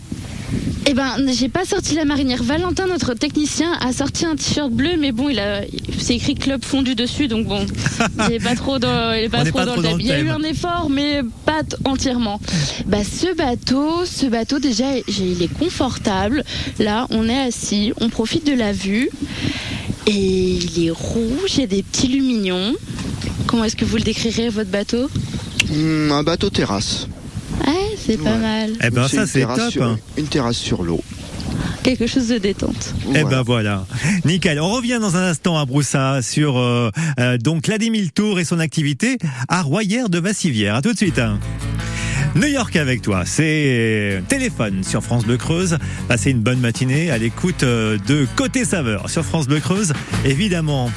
Eh 0.85 0.93
ben, 0.93 1.17
j'ai 1.31 1.49
pas 1.49 1.65
sorti 1.65 1.95
la 1.95 2.05
marinière. 2.05 2.43
Valentin, 2.43 2.87
notre 2.87 3.13
technicien, 3.13 3.73
a 3.79 3.91
sorti 3.93 4.25
un 4.25 4.35
t-shirt 4.35 4.71
bleu, 4.71 4.91
mais 4.99 5.11
bon, 5.11 5.29
il 5.29 5.39
a, 5.39 5.61
c'est 5.97 6.15
écrit 6.15 6.35
club 6.35 6.63
fondu 6.63 6.95
dessus, 6.95 7.27
donc 7.27 7.47
bon, 7.47 7.65
il 8.27 8.35
est 8.35 8.43
pas 8.43 8.55
trop 8.55 8.79
dans, 8.79 9.13
il 9.13 9.23
est 9.23 9.29
pas 9.29 9.45
trop 9.45 9.59
pas 9.59 9.65
dans 9.65 9.73
trop 9.73 9.81
le 9.81 9.87
thème. 9.87 9.97
Il 9.99 10.07
y 10.07 10.11
a 10.11 10.19
eu 10.19 10.29
un 10.29 10.43
effort, 10.43 10.89
mais 10.89 11.21
pas 11.45 11.61
entièrement. 11.85 12.39
Bah, 12.85 13.03
ce 13.03 13.35
bateau, 13.35 14.05
ce 14.05 14.25
bateau 14.25 14.59
déjà, 14.59 14.97
il 15.07 15.41
est 15.41 15.53
confortable. 15.53 16.43
Là, 16.79 17.07
on 17.09 17.27
est 17.27 17.39
assis, 17.39 17.93
on 17.99 18.09
profite 18.09 18.45
de 18.45 18.53
la 18.53 18.71
vue, 18.71 19.09
et 20.07 20.11
il 20.11 20.85
est 20.87 20.91
rouge, 20.91 21.55
il 21.55 21.59
y 21.59 21.63
a 21.63 21.67
des 21.67 21.83
petits 21.83 22.07
lumignons. 22.07 22.73
Comment 23.45 23.63
est-ce 23.63 23.75
que 23.75 23.85
vous 23.85 23.97
le 23.97 24.03
décrirez 24.03 24.49
votre 24.49 24.69
bateau? 24.69 25.09
Hmm, 25.69 26.11
un 26.11 26.23
bateau 26.23 26.49
terrasse. 26.49 27.07
Ouais, 27.65 27.73
c'est 27.97 28.17
pas 28.17 28.31
Ouais. 28.31 28.37
mal. 28.37 28.69
Eh 28.83 28.89
ben 28.89 29.07
ça 29.07 29.25
c'est 29.27 29.41
top. 29.41 29.69
sur- 29.71 29.83
hein. 29.83 29.99
Une 30.17 30.27
terrasse 30.27 30.57
sur 30.57 30.83
l'eau. 30.83 31.01
Quelque 31.83 32.07
chose 32.07 32.27
de 32.27 32.37
détente. 32.37 32.93
Eh 33.07 33.21
Voilà. 33.21 33.29
ben 33.29 33.41
voilà, 33.43 33.85
nickel. 34.25 34.59
On 34.59 34.69
revient 34.69 34.99
dans 35.01 35.15
un 35.17 35.23
instant 35.29 35.57
à 35.57 35.65
Broussa 35.65 36.21
sur 36.21 36.57
euh, 36.57 36.91
euh, 37.19 37.37
donc 37.37 37.67
la 37.67 37.77
10 37.77 37.85
000 37.91 37.97
tours 38.13 38.39
et 38.39 38.43
son 38.45 38.59
activité 38.59 39.17
à 39.47 39.61
Royère 39.61 40.09
de 40.09 40.19
Vassivière. 40.19 40.75
À 40.75 40.81
tout 40.81 40.91
de 40.93 40.97
suite. 40.97 41.19
hein. 41.19 41.39
New 42.35 42.47
York 42.47 42.75
avec 42.75 43.01
toi, 43.01 43.23
c'est 43.25 44.21
téléphone 44.27 44.83
sur 44.83 45.01
France 45.03 45.25
Bleu 45.25 45.37
Creuse. 45.37 45.77
Passez 46.07 46.29
une 46.31 46.41
bonne 46.41 46.59
matinée 46.59 47.09
à 47.11 47.17
l'écoute 47.17 47.63
euh, 47.63 47.97
de 48.07 48.27
Côté 48.35 48.65
Saveur 48.65 49.09
sur 49.09 49.25
France 49.25 49.47
Bleu 49.47 49.59
Creuse, 49.59 49.93
évidemment. 50.25 50.91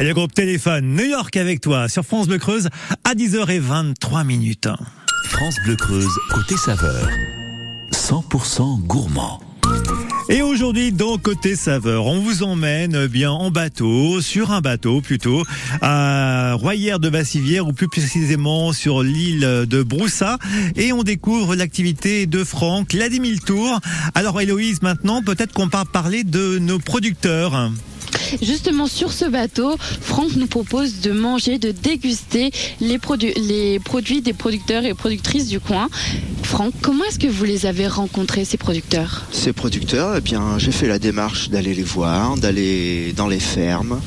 Et 0.00 0.04
le 0.04 0.14
groupe 0.14 0.32
Téléphone 0.32 0.94
New 0.94 1.04
York 1.04 1.36
avec 1.36 1.60
toi 1.60 1.86
sur 1.86 2.06
France 2.06 2.26
Bleu 2.26 2.38
Creuse 2.38 2.70
à 3.04 3.14
10h23 3.14 4.24
minutes. 4.24 4.66
France 5.28 5.56
Bleu 5.66 5.76
Creuse, 5.76 6.08
côté 6.30 6.56
saveur. 6.56 7.06
100% 7.92 8.80
gourmand. 8.86 9.40
Et 10.30 10.40
aujourd'hui, 10.40 10.90
dans 10.90 11.18
Côté 11.18 11.54
Saveur, 11.54 12.06
on 12.06 12.20
vous 12.20 12.42
emmène 12.42 12.94
euh, 12.94 13.08
bien 13.08 13.30
en 13.30 13.50
bateau, 13.50 14.22
sur 14.22 14.52
un 14.52 14.62
bateau 14.62 15.02
plutôt, 15.02 15.44
à 15.82 16.54
Royère 16.54 16.98
de 16.98 17.10
Bassivière, 17.10 17.66
ou 17.68 17.72
plus 17.74 17.88
précisément 17.88 18.72
sur 18.72 19.02
l'île 19.02 19.40
de 19.40 19.82
Broussa. 19.82 20.38
Et 20.76 20.94
on 20.94 21.02
découvre 21.02 21.56
l'activité 21.56 22.26
de 22.26 22.42
Franck, 22.42 22.94
la 22.94 23.10
10 23.10 23.16
000 23.16 23.26
tours. 23.44 23.80
Alors 24.14 24.40
Héloïse, 24.40 24.80
maintenant, 24.80 25.22
peut-être 25.22 25.52
qu'on 25.52 25.66
va 25.66 25.84
parler 25.84 26.24
de 26.24 26.58
nos 26.58 26.78
producteurs. 26.78 27.70
Justement, 28.42 28.86
sur 28.86 29.12
ce 29.12 29.24
bateau, 29.24 29.76
Franck 30.00 30.36
nous 30.36 30.46
propose 30.46 31.00
de 31.00 31.12
manger, 31.12 31.58
de 31.58 31.70
déguster 31.70 32.50
les, 32.80 32.98
produits, 32.98 33.34
les 33.34 33.78
produits 33.78 34.20
des 34.20 34.32
producteurs 34.32 34.84
et 34.84 34.94
productrices 34.94 35.48
du 35.48 35.60
coin. 35.60 35.88
Franck, 36.42 36.72
comment 36.82 37.04
est-ce 37.04 37.18
que 37.18 37.28
vous 37.28 37.44
les 37.44 37.66
avez 37.66 37.86
rencontrés, 37.86 38.44
ces 38.44 38.56
producteurs? 38.56 39.26
Ces 39.30 39.52
producteurs, 39.52 40.16
eh 40.16 40.20
bien, 40.20 40.58
j'ai 40.58 40.72
fait 40.72 40.88
la 40.88 40.98
démarche 40.98 41.48
d'aller 41.50 41.74
les 41.74 41.82
voir, 41.82 42.36
d'aller 42.36 43.12
dans 43.16 43.28
les 43.28 43.40
fermes 43.40 44.00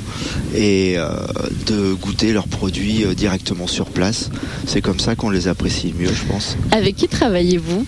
et 0.56 0.96
euh, 0.98 1.10
de 1.68 1.94
goûter 1.94 2.34
leurs 2.34 2.48
produits 2.48 3.06
euh, 3.06 3.14
directement 3.14 3.68
sur 3.68 3.86
place. 3.86 4.30
C'est 4.68 4.82
comme 4.82 5.00
ça 5.00 5.16
qu'on 5.16 5.30
les 5.30 5.48
apprécie 5.48 5.94
mieux, 5.98 6.12
je 6.14 6.24
pense. 6.26 6.58
Avec 6.72 6.96
qui 6.96 7.08
travaillez-vous? 7.08 7.86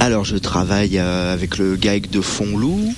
Alors, 0.00 0.24
je 0.24 0.36
travaille 0.36 0.98
euh, 0.98 1.32
avec 1.32 1.58
le 1.58 1.76
GAEC 1.76 2.10
de 2.10 2.20
Fontloup, 2.20 2.94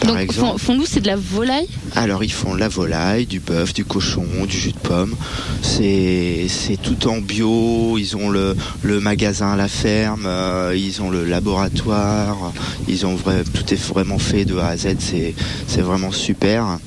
par 0.00 0.12
Donc, 0.12 0.20
exemple. 0.22 0.52
fond- 0.52 0.58
fondou, 0.58 0.84
c'est 0.86 1.00
de 1.00 1.06
la 1.06 1.16
volaille 1.16 1.68
Alors 1.96 2.22
ils 2.24 2.32
font 2.32 2.54
la 2.54 2.68
volaille, 2.68 3.26
du 3.26 3.40
bœuf, 3.40 3.72
du 3.74 3.84
cochon, 3.84 4.24
du 4.48 4.56
jus 4.56 4.72
de 4.72 4.78
pomme. 4.78 5.14
C'est 5.62 6.46
c'est 6.48 6.76
tout 6.80 7.08
en 7.08 7.18
bio. 7.20 7.96
Ils 7.98 8.16
ont 8.16 8.28
le, 8.30 8.56
le 8.82 9.00
magasin 9.00 9.52
à 9.52 9.56
la 9.56 9.68
ferme, 9.68 10.24
euh, 10.26 10.74
ils 10.76 11.00
ont 11.02 11.10
le 11.10 11.24
laboratoire. 11.24 12.52
Ils 12.88 13.06
ont 13.06 13.14
vrai, 13.14 13.44
tout 13.52 13.72
est 13.72 13.80
vraiment 13.82 14.18
fait 14.18 14.44
de 14.44 14.56
A 14.58 14.68
à 14.68 14.76
Z. 14.76 14.96
C'est 14.98 15.34
c'est 15.66 15.82
vraiment 15.82 16.12
super. 16.12 16.78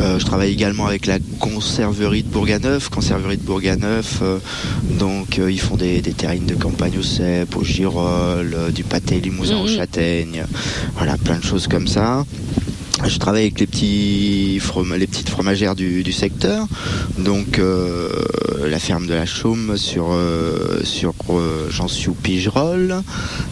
Euh, 0.00 0.18
je 0.18 0.24
travaille 0.24 0.50
également 0.52 0.86
avec 0.86 1.06
la 1.06 1.18
conserverie 1.38 2.22
de 2.22 2.28
Bourganeuf. 2.28 2.88
Conserverie 2.88 3.36
de 3.36 3.42
Bourganeuf. 3.42 4.20
euh, 4.22 4.38
donc 4.98 5.38
ils 5.38 5.60
font 5.60 5.76
des, 5.76 6.00
des 6.00 6.12
terrines 6.12 6.46
de 6.46 6.54
campagne 6.54 6.98
au 6.98 7.02
cèpe, 7.02 7.56
au 7.56 7.64
girolles, 7.64 8.56
du 8.74 8.82
pâté 8.84 9.20
limousin 9.20 9.56
aux 9.56 9.64
Mhm. 9.68 9.76
châtaignes. 9.76 10.44
Voilà, 10.96 11.16
plein 11.16 11.38
de 11.38 11.44
choses 11.44 11.66
comme 11.68 11.86
ça. 11.86 12.23
Je 13.06 13.18
travaille 13.18 13.42
avec 13.42 13.60
les 13.60 13.66
petites 13.66 15.28
fromagères 15.28 15.74
du, 15.74 16.12
secteur, 16.12 16.66
donc 17.18 17.58
euh, 17.58 18.08
la 18.66 18.78
ferme 18.78 19.06
de 19.06 19.12
la 19.12 19.26
Chaume 19.26 19.76
sur 19.76 20.12
euh, 20.12 20.80
sur 20.84 21.12
euh, 21.28 21.68
Jansiou 21.70 22.14
Pigerolles, 22.14 23.02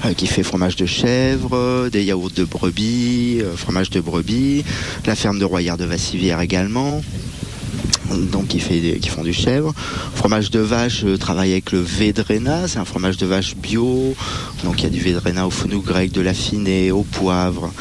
euh, 0.04 0.14
qui 0.14 0.26
fait 0.26 0.42
fromage 0.42 0.76
de 0.76 0.86
chèvre, 0.86 1.88
des 1.90 2.04
yaourts 2.04 2.30
de 2.30 2.44
brebis, 2.44 3.40
euh, 3.42 3.54
fromage 3.54 3.90
de 3.90 4.00
brebis, 4.00 4.64
la 5.06 5.14
ferme 5.14 5.38
de 5.38 5.44
Royère 5.44 5.76
de 5.76 5.84
Vassivière 5.84 6.40
également. 6.40 7.02
Donc 8.14 8.48
qui 8.48 8.60
font 9.08 9.22
du 9.22 9.32
chèvre, 9.32 9.72
fromage 10.14 10.50
de 10.50 10.60
vache. 10.60 11.00
Je 11.06 11.16
travaille 11.16 11.52
avec 11.52 11.72
le 11.72 11.80
Védrena, 11.80 12.68
c'est 12.68 12.78
un 12.78 12.84
fromage 12.84 13.16
de 13.16 13.26
vache 13.26 13.56
bio. 13.56 14.14
Donc 14.64 14.80
il 14.80 14.84
y 14.84 14.86
a 14.86 14.90
du 14.90 15.00
Védrena 15.00 15.46
au 15.46 15.50
fenouil 15.50 15.82
grec, 15.82 16.12
de 16.12 16.20
l'affiné, 16.20 16.90
au 16.90 17.02
poivre. 17.02 17.72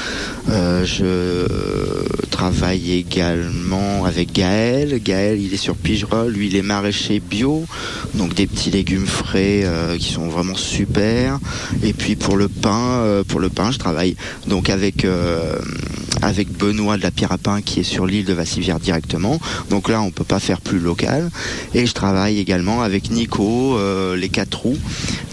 Euh, 0.50 0.86
je 0.86 2.28
travaille 2.28 2.94
également 2.94 4.06
avec 4.06 4.34
Gaël. 4.34 5.02
Gaël, 5.04 5.40
il 5.40 5.54
est 5.54 5.58
sur 5.58 5.76
Pigerolles. 5.76 6.32
Lui, 6.32 6.48
il 6.48 6.56
est 6.56 6.62
maraîcher 6.62 7.20
bio. 7.20 7.66
Donc 8.16 8.34
des 8.34 8.48
petits 8.48 8.72
légumes 8.72 9.08
frais 9.08 9.62
euh, 9.64 9.98
qui 9.98 10.12
sont 10.12 10.28
vraiment 10.28 10.56
super. 10.56 11.40
Et 11.84 11.94
puis 11.94 12.16
pour 12.16 12.38
le 12.38 12.48
pain, 12.48 13.02
euh, 13.02 13.24
pour 13.24 13.40
le 13.40 13.50
pain, 13.50 13.72
je 13.72 13.78
travaille 13.78 14.16
donc 14.48 14.70
avec 14.70 15.06
avec 16.22 16.52
Benoît 16.52 16.98
de 16.98 17.04
la 17.04 17.12
Pain 17.38 17.62
qui 17.62 17.80
est 17.80 17.84
sur 17.84 18.06
l'île 18.06 18.26
de 18.26 18.34
Vassivière 18.34 18.80
directement. 18.80 19.40
Donc 19.70 19.90
là, 19.90 20.02
on 20.02 20.12
peut 20.12 20.24
pas 20.24 20.40
faire 20.40 20.62
plus 20.62 20.80
local. 20.80 21.30
Et 21.74 21.86
je 21.86 21.94
travaille 21.94 22.40
également 22.40 22.82
avec 22.82 23.12
Nico, 23.12 23.78
euh, 23.78 24.16
les 24.16 24.30
quatre 24.30 24.56
roues, 24.56 24.78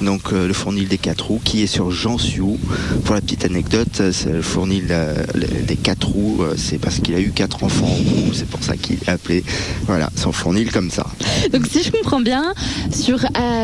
donc 0.03 0.33
euh, 0.33 0.47
le 0.47 0.53
fournil 0.53 0.89
des 0.89 0.99
quatre 0.99 1.27
roues, 1.27 1.41
qui 1.43 1.63
est 1.63 1.67
sur 1.67 1.91
Jansiou. 1.91 2.59
Pour 3.05 3.15
la 3.15 3.21
petite 3.21 3.45
anecdote, 3.45 4.01
euh, 4.01 4.13
le 4.27 4.43
fournil 4.43 4.87
des 5.67 5.77
quatre 5.77 6.09
roues, 6.09 6.43
c'est 6.57 6.79
parce 6.79 7.01
qu'il 7.01 7.15
a 7.15 7.21
eu 7.21 7.31
quatre 7.31 7.65
enfants 7.65 7.97
c'est 8.33 8.49
pour 8.49 8.63
ça 8.63 8.77
qu'il 8.77 8.97
est 8.97 9.09
appelé, 9.09 9.45
voilà, 9.87 10.11
son 10.17 10.33
fournil 10.33 10.71
comme 10.71 10.91
ça. 10.91 11.07
Donc 11.53 11.67
si 11.71 11.83
je 11.83 11.91
comprends 11.91 12.21
bien, 12.21 12.55
sur, 12.95 13.21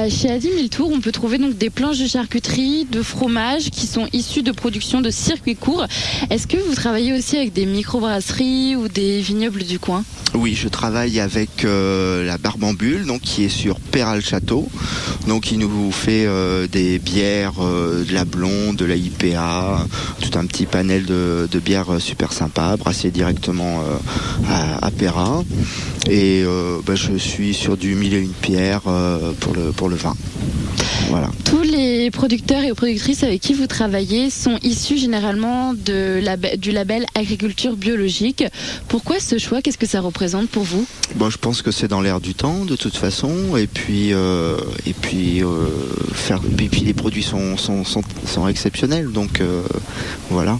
chez 0.08 0.30
Adi 0.30 0.50
Miltour, 0.50 0.90
on 0.92 1.00
peut 1.00 1.12
trouver 1.12 1.38
donc 1.38 1.56
des 1.56 1.70
planches 1.70 1.98
de 1.98 2.06
charcuterie, 2.06 2.86
de 2.90 3.02
fromage 3.02 3.70
qui 3.70 3.86
sont 3.86 4.08
issus 4.12 4.42
de 4.42 4.52
production 4.52 5.00
de 5.00 5.10
circuits 5.10 5.56
courts. 5.56 5.86
Est-ce 6.30 6.46
que 6.46 6.56
vous 6.56 6.74
travaillez 6.74 7.13
aussi 7.14 7.36
avec 7.36 7.52
des 7.52 7.66
microbrasseries 7.66 8.76
ou 8.76 8.88
des 8.88 9.20
vignobles 9.20 9.62
du 9.62 9.78
coin 9.78 10.04
Oui, 10.34 10.54
je 10.54 10.68
travaille 10.68 11.20
avec 11.20 11.64
euh, 11.64 12.24
la 12.24 12.38
Barbambule, 12.38 13.06
donc 13.06 13.20
qui 13.20 13.44
est 13.44 13.48
sur 13.48 13.78
Péral 13.78 14.20
Château. 14.22 14.68
Donc 15.28 15.52
il 15.52 15.58
nous 15.58 15.92
fait 15.92 16.26
euh, 16.26 16.66
des 16.66 16.98
bières, 16.98 17.54
euh, 17.60 18.04
de 18.04 18.12
la 18.12 18.24
blonde, 18.24 18.76
de 18.76 18.84
la 18.84 18.96
IPA, 18.96 19.86
tout 20.20 20.38
un 20.38 20.46
petit 20.46 20.66
panel 20.66 21.04
de, 21.04 21.48
de 21.50 21.58
bières 21.58 22.00
super 22.00 22.32
sympa, 22.32 22.76
brassées 22.76 23.10
directement 23.10 23.82
à, 24.48 24.86
à 24.86 24.90
Péra. 24.90 25.42
Et 26.10 26.44
bah, 26.86 26.94
je 26.94 27.16
suis 27.16 27.54
sur 27.54 27.76
du 27.76 27.94
mille 27.94 28.14
et 28.14 28.20
une 28.20 28.32
pierres 28.32 28.82
pour 29.40 29.54
le 29.54 29.72
pour 29.72 29.88
le 29.88 29.96
vin. 29.96 30.14
Voilà. 31.10 31.30
Tous 31.44 31.62
les 31.62 31.93
producteurs 32.10 32.62
et 32.62 32.72
productrices 32.74 33.22
avec 33.22 33.40
qui 33.40 33.54
vous 33.54 33.66
travaillez 33.66 34.30
sont 34.30 34.58
issus 34.62 34.96
généralement 34.98 35.72
de 35.74 36.20
du 36.56 36.70
label 36.72 37.06
agriculture 37.14 37.76
biologique. 37.76 38.44
Pourquoi 38.88 39.20
ce 39.20 39.38
choix? 39.38 39.62
Qu'est-ce 39.62 39.78
que 39.78 39.86
ça 39.86 40.00
représente 40.00 40.48
pour 40.48 40.62
vous? 40.64 40.86
Bon, 41.16 41.30
je 41.30 41.38
pense 41.38 41.62
que 41.62 41.70
c'est 41.70 41.88
dans 41.88 42.00
l'air 42.00 42.20
du 42.20 42.34
temps 42.34 42.64
de 42.64 42.76
toute 42.76 42.96
façon, 42.96 43.56
et 43.56 43.66
puis 43.66 44.12
euh, 44.12 44.56
et 44.86 44.92
puis 44.92 45.42
euh, 45.42 45.66
faire 46.12 46.40
et 46.58 46.68
puis 46.68 46.82
les 46.82 46.94
produits 46.94 47.22
sont 47.22 47.56
sont, 47.56 47.84
sont 47.84 48.02
sont 48.26 48.48
exceptionnels. 48.48 49.10
Donc 49.12 49.40
euh, 49.40 49.62
voilà. 50.30 50.58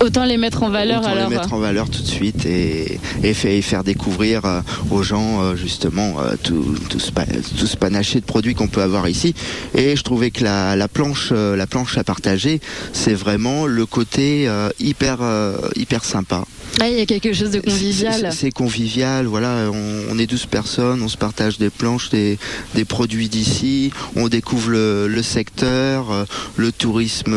Autant 0.00 0.24
les 0.24 0.36
mettre 0.36 0.62
en 0.62 0.70
valeur 0.70 1.00
Autant 1.00 1.10
alors. 1.12 1.28
les 1.30 1.36
mettre 1.36 1.52
en 1.52 1.58
valeur 1.58 1.88
tout 1.90 2.02
de 2.02 2.06
suite 2.08 2.46
et, 2.46 2.98
et, 3.22 3.34
fait- 3.34 3.58
et 3.58 3.62
faire 3.62 3.84
découvrir 3.84 4.42
aux 4.90 5.02
gens 5.02 5.54
justement 5.56 6.16
tout, 6.42 6.74
tout, 6.88 6.98
ce, 6.98 7.10
tout 7.10 7.66
ce 7.66 7.76
panaché 7.76 8.20
de 8.20 8.24
produits 8.24 8.54
qu'on 8.54 8.68
peut 8.68 8.82
avoir 8.82 9.08
ici. 9.08 9.34
Et 9.74 9.96
je 9.96 10.02
trouvais 10.02 10.30
que 10.30 10.44
la, 10.44 10.76
la 10.80 10.88
planche, 10.88 11.28
euh, 11.32 11.56
la 11.56 11.66
planche 11.66 11.98
à 11.98 12.04
partager, 12.04 12.58
c'est 12.94 13.12
vraiment 13.12 13.66
le 13.66 13.84
côté 13.84 14.48
euh, 14.48 14.70
hyper, 14.80 15.18
euh, 15.20 15.58
hyper 15.76 16.04
sympa. 16.04 16.46
Ah, 16.80 16.88
il 16.88 16.96
y 16.96 17.00
a 17.02 17.04
quelque 17.04 17.34
chose 17.34 17.50
de 17.50 17.60
convivial. 17.60 18.32
C'est- 18.32 18.50
convivial, 18.50 19.26
voilà, 19.26 19.68
on, 19.70 20.04
on 20.10 20.18
est 20.18 20.26
12 20.26 20.46
personnes, 20.46 21.02
on 21.02 21.08
se 21.08 21.18
partage 21.18 21.58
des 21.58 21.68
planches, 21.68 22.08
des, 22.08 22.38
des 22.74 22.86
produits 22.86 23.28
d'ici, 23.28 23.90
on 24.16 24.28
découvre 24.28 24.70
le, 24.70 25.06
le 25.06 25.22
secteur, 25.22 26.26
le 26.56 26.72
tourisme 26.72 27.34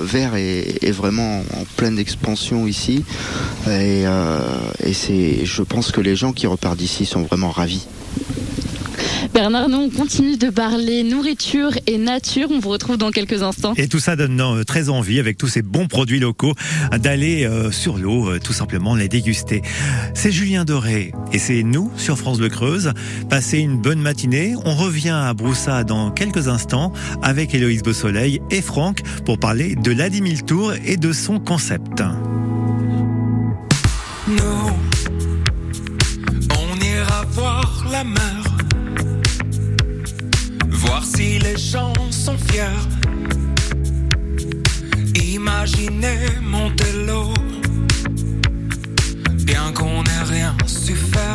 vert 0.00 0.34
est, 0.36 0.82
est 0.82 0.92
vraiment 0.92 1.40
en 1.60 1.64
pleine 1.76 1.98
expansion 1.98 2.66
ici. 2.66 3.04
Et, 3.66 4.04
euh, 4.06 4.38
et 4.82 4.94
c'est, 4.94 5.44
je 5.44 5.62
pense 5.62 5.92
que 5.92 6.00
les 6.00 6.16
gens 6.16 6.32
qui 6.32 6.46
repartent 6.46 6.78
d'ici 6.78 7.04
sont 7.04 7.22
vraiment 7.22 7.50
ravis. 7.50 7.86
Bernard, 9.36 9.68
nous 9.68 9.76
on 9.76 9.90
continue 9.90 10.38
de 10.38 10.48
parler 10.48 11.02
nourriture 11.02 11.72
et 11.86 11.98
nature. 11.98 12.48
On 12.50 12.58
vous 12.58 12.70
retrouve 12.70 12.96
dans 12.96 13.10
quelques 13.10 13.42
instants. 13.42 13.74
Et 13.76 13.86
tout 13.86 13.98
ça 13.98 14.16
donne 14.16 14.40
euh, 14.40 14.64
très 14.64 14.88
envie, 14.88 15.20
avec 15.20 15.36
tous 15.36 15.46
ces 15.46 15.60
bons 15.60 15.88
produits 15.88 16.20
locaux, 16.20 16.54
d'aller 16.90 17.44
euh, 17.44 17.70
sur 17.70 17.98
l'eau, 17.98 18.30
euh, 18.30 18.38
tout 18.42 18.54
simplement 18.54 18.94
les 18.94 19.08
déguster. 19.08 19.60
C'est 20.14 20.32
Julien 20.32 20.64
Doré 20.64 21.12
et 21.34 21.38
c'est 21.38 21.62
nous 21.64 21.92
sur 21.98 22.16
France 22.16 22.38
Bleu 22.38 22.48
Creuse. 22.48 22.94
Passez 23.28 23.58
une 23.58 23.76
bonne 23.76 24.00
matinée. 24.00 24.54
On 24.64 24.74
revient 24.74 25.10
à 25.10 25.34
Broussa 25.34 25.84
dans 25.84 26.10
quelques 26.10 26.48
instants 26.48 26.94
avec 27.20 27.54
Héloïse 27.54 27.82
Beausoleil 27.82 28.40
et 28.50 28.62
Franck 28.62 29.02
pour 29.26 29.38
parler 29.38 29.74
de 29.74 29.92
la 29.92 30.08
10 30.08 30.36
000 30.36 30.46
tours 30.46 30.72
et 30.86 30.96
de 30.96 31.12
son 31.12 31.40
concept. 31.40 32.02
Nous, 34.28 34.70
on 36.52 36.80
ira 36.82 37.26
voir 37.32 37.86
la 37.92 38.02
mer, 38.02 38.45
si 41.16 41.38
les 41.38 41.56
gens 41.56 41.94
sont 42.10 42.36
fiers. 42.48 42.84
Imaginez 45.14 46.18
Montello, 46.42 47.32
bien 49.44 49.72
qu'on 49.72 50.02
n'ait 50.02 50.26
rien 50.34 50.54
su 50.66 50.94
faire. 50.94 51.25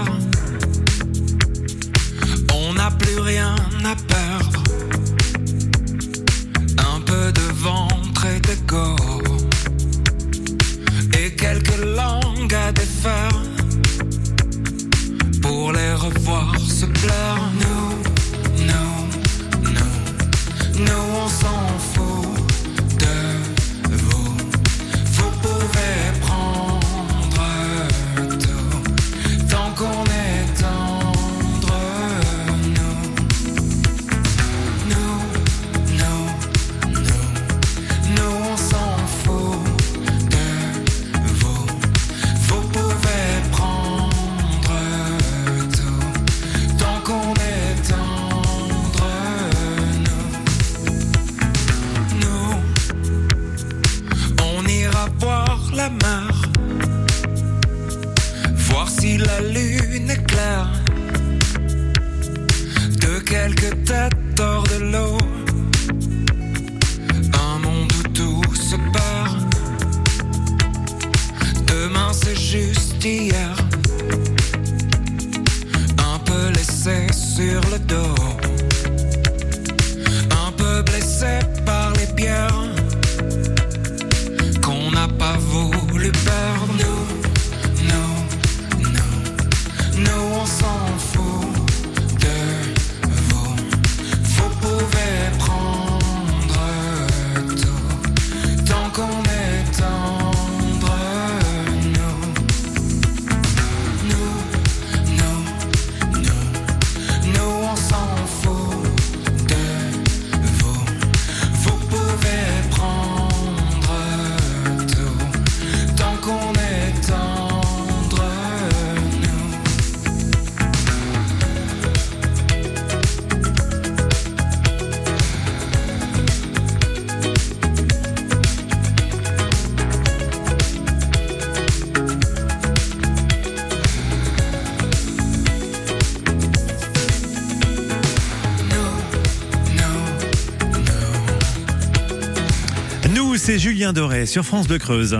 Julien 143.62 143.94
Doré 143.94 144.26
sur 144.26 144.44
France 144.44 144.68
Bleu 144.68 144.80
Creuse. 144.80 145.16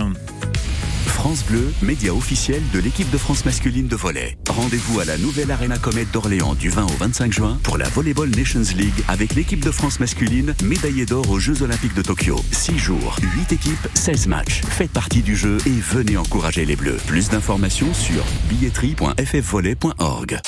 France 1.06 1.44
Bleu, 1.44 1.72
média 1.80 2.12
officiel 2.12 2.60
de 2.74 2.80
l'équipe 2.80 3.08
de 3.08 3.16
France 3.16 3.44
masculine 3.44 3.86
de 3.86 3.94
volley. 3.94 4.36
Rendez-vous 4.50 4.98
à 4.98 5.04
la 5.04 5.16
nouvelle 5.16 5.52
Arena 5.52 5.78
Comet 5.78 6.06
d'Orléans 6.12 6.56
du 6.56 6.68
20 6.68 6.86
au 6.86 6.96
25 6.98 7.32
juin 7.32 7.60
pour 7.62 7.78
la 7.78 7.88
Volleyball 7.90 8.30
Nations 8.30 8.74
League 8.76 9.04
avec 9.06 9.36
l'équipe 9.36 9.64
de 9.64 9.70
France 9.70 10.00
masculine 10.00 10.56
médaillée 10.64 11.06
d'or 11.06 11.30
aux 11.30 11.38
Jeux 11.38 11.62
Olympiques 11.62 11.94
de 11.94 12.02
Tokyo. 12.02 12.34
6 12.50 12.78
jours, 12.78 13.14
8 13.22 13.52
équipes, 13.52 13.88
16 13.94 14.26
matchs. 14.26 14.62
Faites 14.62 14.90
partie 14.90 15.22
du 15.22 15.36
jeu 15.36 15.58
et 15.64 15.80
venez 15.80 16.16
encourager 16.16 16.64
les 16.64 16.74
Bleus. 16.74 16.98
Plus 17.06 17.28
d'informations 17.28 17.94
sur 17.94 18.24
billetterie.ffvolley.org. 18.48 20.40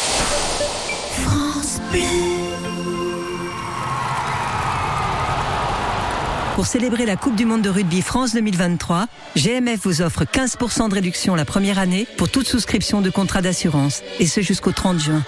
Pour 6.55 6.67
célébrer 6.67 7.05
la 7.05 7.17
Coupe 7.17 7.35
du 7.35 7.47
Monde 7.47 7.63
de 7.63 7.69
rugby 7.69 8.01
France 8.01 8.33
2023, 8.33 9.07
GMF 9.35 9.81
vous 9.83 10.03
offre 10.03 10.25
15% 10.25 10.89
de 10.89 10.95
réduction 10.95 11.35
la 11.35 11.45
première 11.45 11.81
année 11.81 12.07
pour 12.17 12.29
toute 12.29 12.47
souscription 12.47 13.01
de 13.01 13.11
contrat 13.11 13.43
d'assurance, 13.43 14.05
et 14.21 14.27
ce 14.27 14.41
jusqu'au 14.41 14.71
30 14.71 15.01
juin. 15.01 15.25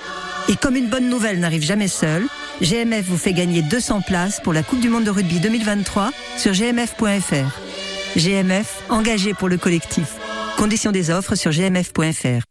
Et 0.48 0.54
comme 0.54 0.76
une 0.76 0.88
bonne 0.88 1.08
nouvelle 1.10 1.40
n'arrive 1.40 1.64
jamais 1.64 1.88
seule, 1.88 2.28
GMF 2.62 3.04
vous 3.06 3.16
fait 3.16 3.32
gagner 3.32 3.62
200 3.62 4.02
places 4.02 4.40
pour 4.40 4.52
la 4.52 4.62
Coupe 4.62 4.78
du 4.78 4.88
Monde 4.88 5.02
de 5.02 5.10
rugby 5.10 5.40
2023 5.40 6.12
sur 6.36 6.52
gmf.fr. 6.52 8.16
GMF, 8.16 8.84
engagé 8.88 9.34
pour 9.34 9.48
le 9.48 9.58
collectif. 9.58 10.14
Conditions 10.56 10.92
des 10.92 11.10
offres 11.10 11.34
sur 11.34 11.50
gmf.fr. 11.50 12.44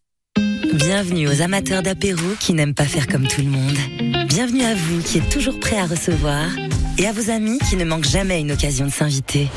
Bienvenue 0.74 1.30
aux 1.30 1.42
amateurs 1.42 1.82
d'apéro 1.82 2.26
qui 2.42 2.54
n'aiment 2.54 2.76
pas 2.76 2.84
faire 2.84 3.08
comme 3.08 3.26
tout 3.26 3.40
le 3.40 3.48
monde. 3.48 3.78
Bienvenue 4.28 4.66
à 4.66 4.76
vous 4.76 5.02
qui 5.02 5.20
êtes 5.20 5.30
toujours 5.30 5.62
prêts 5.62 5.80
à 5.80 5.86
recevoir 5.86 6.50
et 6.98 7.08
à 7.08 7.12
vos 7.12 7.30
amis 7.30 7.60
qui 7.70 7.76
ne 7.76 7.86
manquent 7.86 8.08
jamais 8.08 8.42
une 8.42 8.52
occasion 8.52 8.86
de 8.86 8.92
s'inviter. 8.92 9.50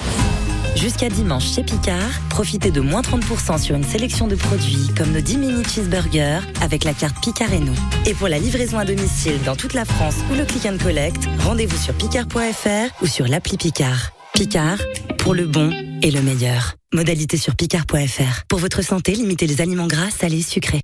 Jusqu'à 0.76 1.08
dimanche 1.08 1.54
chez 1.54 1.64
Picard, 1.64 2.20
profitez 2.30 2.70
de 2.70 2.80
moins 2.80 3.00
30% 3.00 3.60
sur 3.60 3.74
une 3.74 3.84
sélection 3.84 4.28
de 4.28 4.36
produits 4.36 4.88
comme 4.96 5.10
nos 5.10 5.20
10 5.20 5.38
mini 5.38 5.64
cheeseburgers 5.64 6.40
avec 6.60 6.84
la 6.84 6.94
carte 6.94 7.20
Picard 7.20 7.52
et 7.52 7.58
nous. 7.58 7.74
Et 8.06 8.14
pour 8.14 8.28
la 8.28 8.38
livraison 8.38 8.78
à 8.78 8.84
domicile 8.84 9.40
dans 9.44 9.56
toute 9.56 9.74
la 9.74 9.84
France 9.84 10.14
ou 10.30 10.36
le 10.36 10.44
click 10.44 10.66
and 10.66 10.78
collect, 10.80 11.28
rendez-vous 11.40 11.76
sur 11.76 11.94
picard.fr 11.94 13.02
ou 13.02 13.06
sur 13.06 13.26
l'appli 13.26 13.56
Picard. 13.56 14.12
Picard, 14.34 14.78
pour 15.18 15.34
le 15.34 15.46
bon 15.46 15.72
et 16.00 16.12
le 16.12 16.22
meilleur. 16.22 16.74
Modalité 16.94 17.36
sur 17.36 17.56
picard.fr. 17.56 18.44
Pour 18.48 18.60
votre 18.60 18.82
santé, 18.82 19.12
limitez 19.12 19.48
les 19.48 19.60
aliments 19.60 19.88
gras, 19.88 20.10
salés, 20.10 20.42
sucrés. 20.42 20.80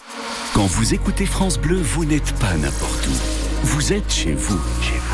Quand 0.55 0.67
vous 0.67 0.93
écoutez 0.93 1.25
France 1.25 1.57
Bleu, 1.57 1.81
vous 1.81 2.05
n'êtes 2.05 2.33
pas 2.41 2.55
n'importe 2.55 3.07
où. 3.07 3.67
Vous 3.67 3.93
êtes 3.93 4.13
chez 4.13 4.33
vous. 4.33 4.61
Chez 4.83 4.99
vous. 4.99 5.14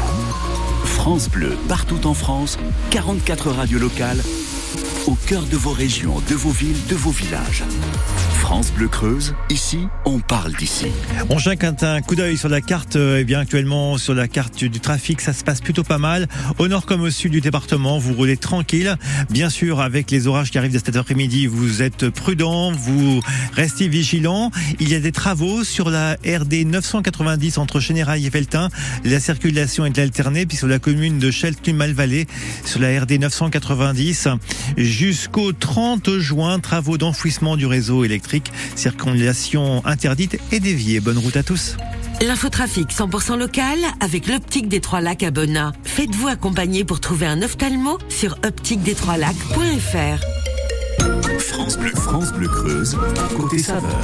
France 1.02 1.30
Bleu, 1.30 1.56
partout 1.66 2.06
en 2.06 2.12
France, 2.12 2.58
44 2.90 3.52
radios 3.52 3.78
locales, 3.78 4.20
au 5.06 5.14
cœur 5.26 5.42
de 5.44 5.56
vos 5.56 5.72
régions, 5.72 6.22
de 6.28 6.35
vos 6.35 6.50
villes, 6.50 6.76
de 6.88 6.94
vos 6.94 7.11
villages. 7.11 7.64
France 8.38 8.72
Bleu 8.72 8.88
Creuse, 8.88 9.35
ici, 9.48 9.87
on 10.04 10.18
parle 10.18 10.54
d'ici. 10.56 10.87
On 11.28 11.38
jette 11.38 11.83
un 11.83 12.00
coup 12.00 12.16
d'œil 12.16 12.37
sur 12.37 12.48
la 12.48 12.61
carte. 12.61 12.96
Euh, 12.96 13.18
eh 13.20 13.24
bien, 13.24 13.40
actuellement, 13.40 13.96
sur 13.98 14.14
la 14.14 14.28
carte 14.28 14.64
du 14.64 14.80
trafic, 14.80 15.20
ça 15.20 15.33
se 15.33 15.44
passe 15.44 15.61
plutôt 15.61 15.85
pas 15.85 15.98
mal. 15.98 16.26
Au 16.59 16.66
nord 16.66 16.87
comme 16.87 17.02
au 17.02 17.11
sud 17.11 17.33
du 17.33 17.40
département, 17.40 17.98
vous 17.98 18.14
roulez 18.14 18.37
tranquille. 18.37 18.96
Bien 19.30 19.50
sûr, 19.50 19.80
avec 19.80 20.11
les 20.11 20.26
orages 20.26 20.50
qui 20.50 20.59
arrivent 20.59 20.72
de 20.72 20.78
cet 20.78 20.96
après-midi, 20.96 21.46
vous 21.46 21.83
êtes 21.83 22.09
prudent, 22.09 22.72
vous 22.72 23.20
restez 23.54 23.88
vigilant. 23.88 24.50
Il 24.80 24.88
y 24.88 24.94
a 24.94 25.00
des 25.00 25.12
travaux 25.12 25.62
sur 25.62 25.90
la 25.90 26.14
RD 26.26 26.66
990 26.66 27.59
entre 27.59 27.78
Chénérail 27.78 28.26
et 28.26 28.30
Feltin. 28.30 28.68
La 29.04 29.20
circulation 29.20 29.85
est 29.87 29.98
alternée. 29.98 30.46
Puis 30.46 30.56
sur 30.56 30.66
la 30.66 30.78
commune 30.78 31.18
de 31.18 31.30
Cheltumal-Vallée, 31.30 32.26
sur 32.64 32.80
la 32.80 33.00
RD 33.00 33.20
990, 33.20 34.28
jusqu'au 34.76 35.52
30 35.52 36.18
juin, 36.18 36.58
travaux 36.58 36.98
d'enfouissement 36.98 37.56
du 37.56 37.66
réseau 37.66 38.04
électrique. 38.04 38.52
Circulation 38.74 39.84
interdite 39.86 40.38
et 40.52 40.60
déviée. 40.60 41.00
Bonne 41.00 41.18
route 41.18 41.36
à 41.36 41.42
tous. 41.42 41.76
L'infotrafic 42.20 42.90
100% 42.90 43.38
local 43.38 43.78
avec 44.00 44.26
l'optique 44.26 44.68
des 44.68 44.80
Trois 44.80 45.00
Lacs 45.00 45.22
à 45.22 45.30
Bonnat. 45.30 45.72
Faites-vous 45.84 46.28
accompagner 46.28 46.84
pour 46.84 47.00
trouver 47.00 47.26
un 47.26 47.40
ophtalmo 47.42 47.98
sur 48.08 48.36
optiquedestroislacs.fr. 48.44 50.20
France 51.38 51.78
Bleu, 51.78 51.92
France 51.94 52.32
Bleu 52.32 52.48
Creuse, 52.48 52.98
côté 53.36 53.58
saveur. 53.58 54.00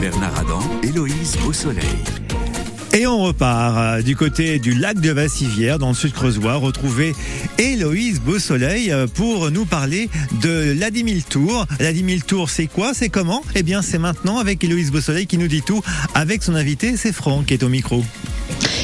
Bernard 0.00 0.38
Adam, 0.38 0.60
Héloïse 0.82 1.36
Beausoleil. 1.44 1.84
Et 2.94 3.06
on 3.06 3.18
repart 3.18 3.76
euh, 3.76 4.02
du 4.02 4.16
côté 4.16 4.58
du 4.58 4.72
lac 4.72 4.98
de 5.00 5.10
Vassivière, 5.10 5.78
dans 5.78 5.88
le 5.88 5.94
sud 5.94 6.12
creusois, 6.12 6.54
retrouver 6.54 7.14
Héloïse 7.58 8.20
Beausoleil 8.20 8.90
euh, 8.90 9.06
pour 9.06 9.50
nous 9.50 9.66
parler 9.66 10.08
de 10.40 10.74
la 10.78 10.90
10 10.90 11.04
000 11.04 11.20
tours. 11.28 11.66
La 11.80 11.92
10 11.92 12.04
000 12.04 12.20
tours, 12.26 12.50
c'est 12.50 12.66
quoi 12.66 12.94
C'est 12.94 13.10
comment? 13.10 13.42
Eh 13.54 13.62
bien, 13.62 13.82
c'est 13.82 13.98
maintenant 13.98 14.38
avec 14.38 14.64
Héloïse 14.64 14.90
Beausoleil 14.90 15.26
qui 15.26 15.36
nous 15.38 15.48
dit 15.48 15.62
tout. 15.62 15.82
Avec 16.14 16.42
son 16.42 16.54
invité, 16.54 16.96
c'est 16.96 17.12
Franck 17.12 17.46
qui 17.46 17.54
est 17.54 17.62
au 17.62 17.68
micro. 17.68 18.02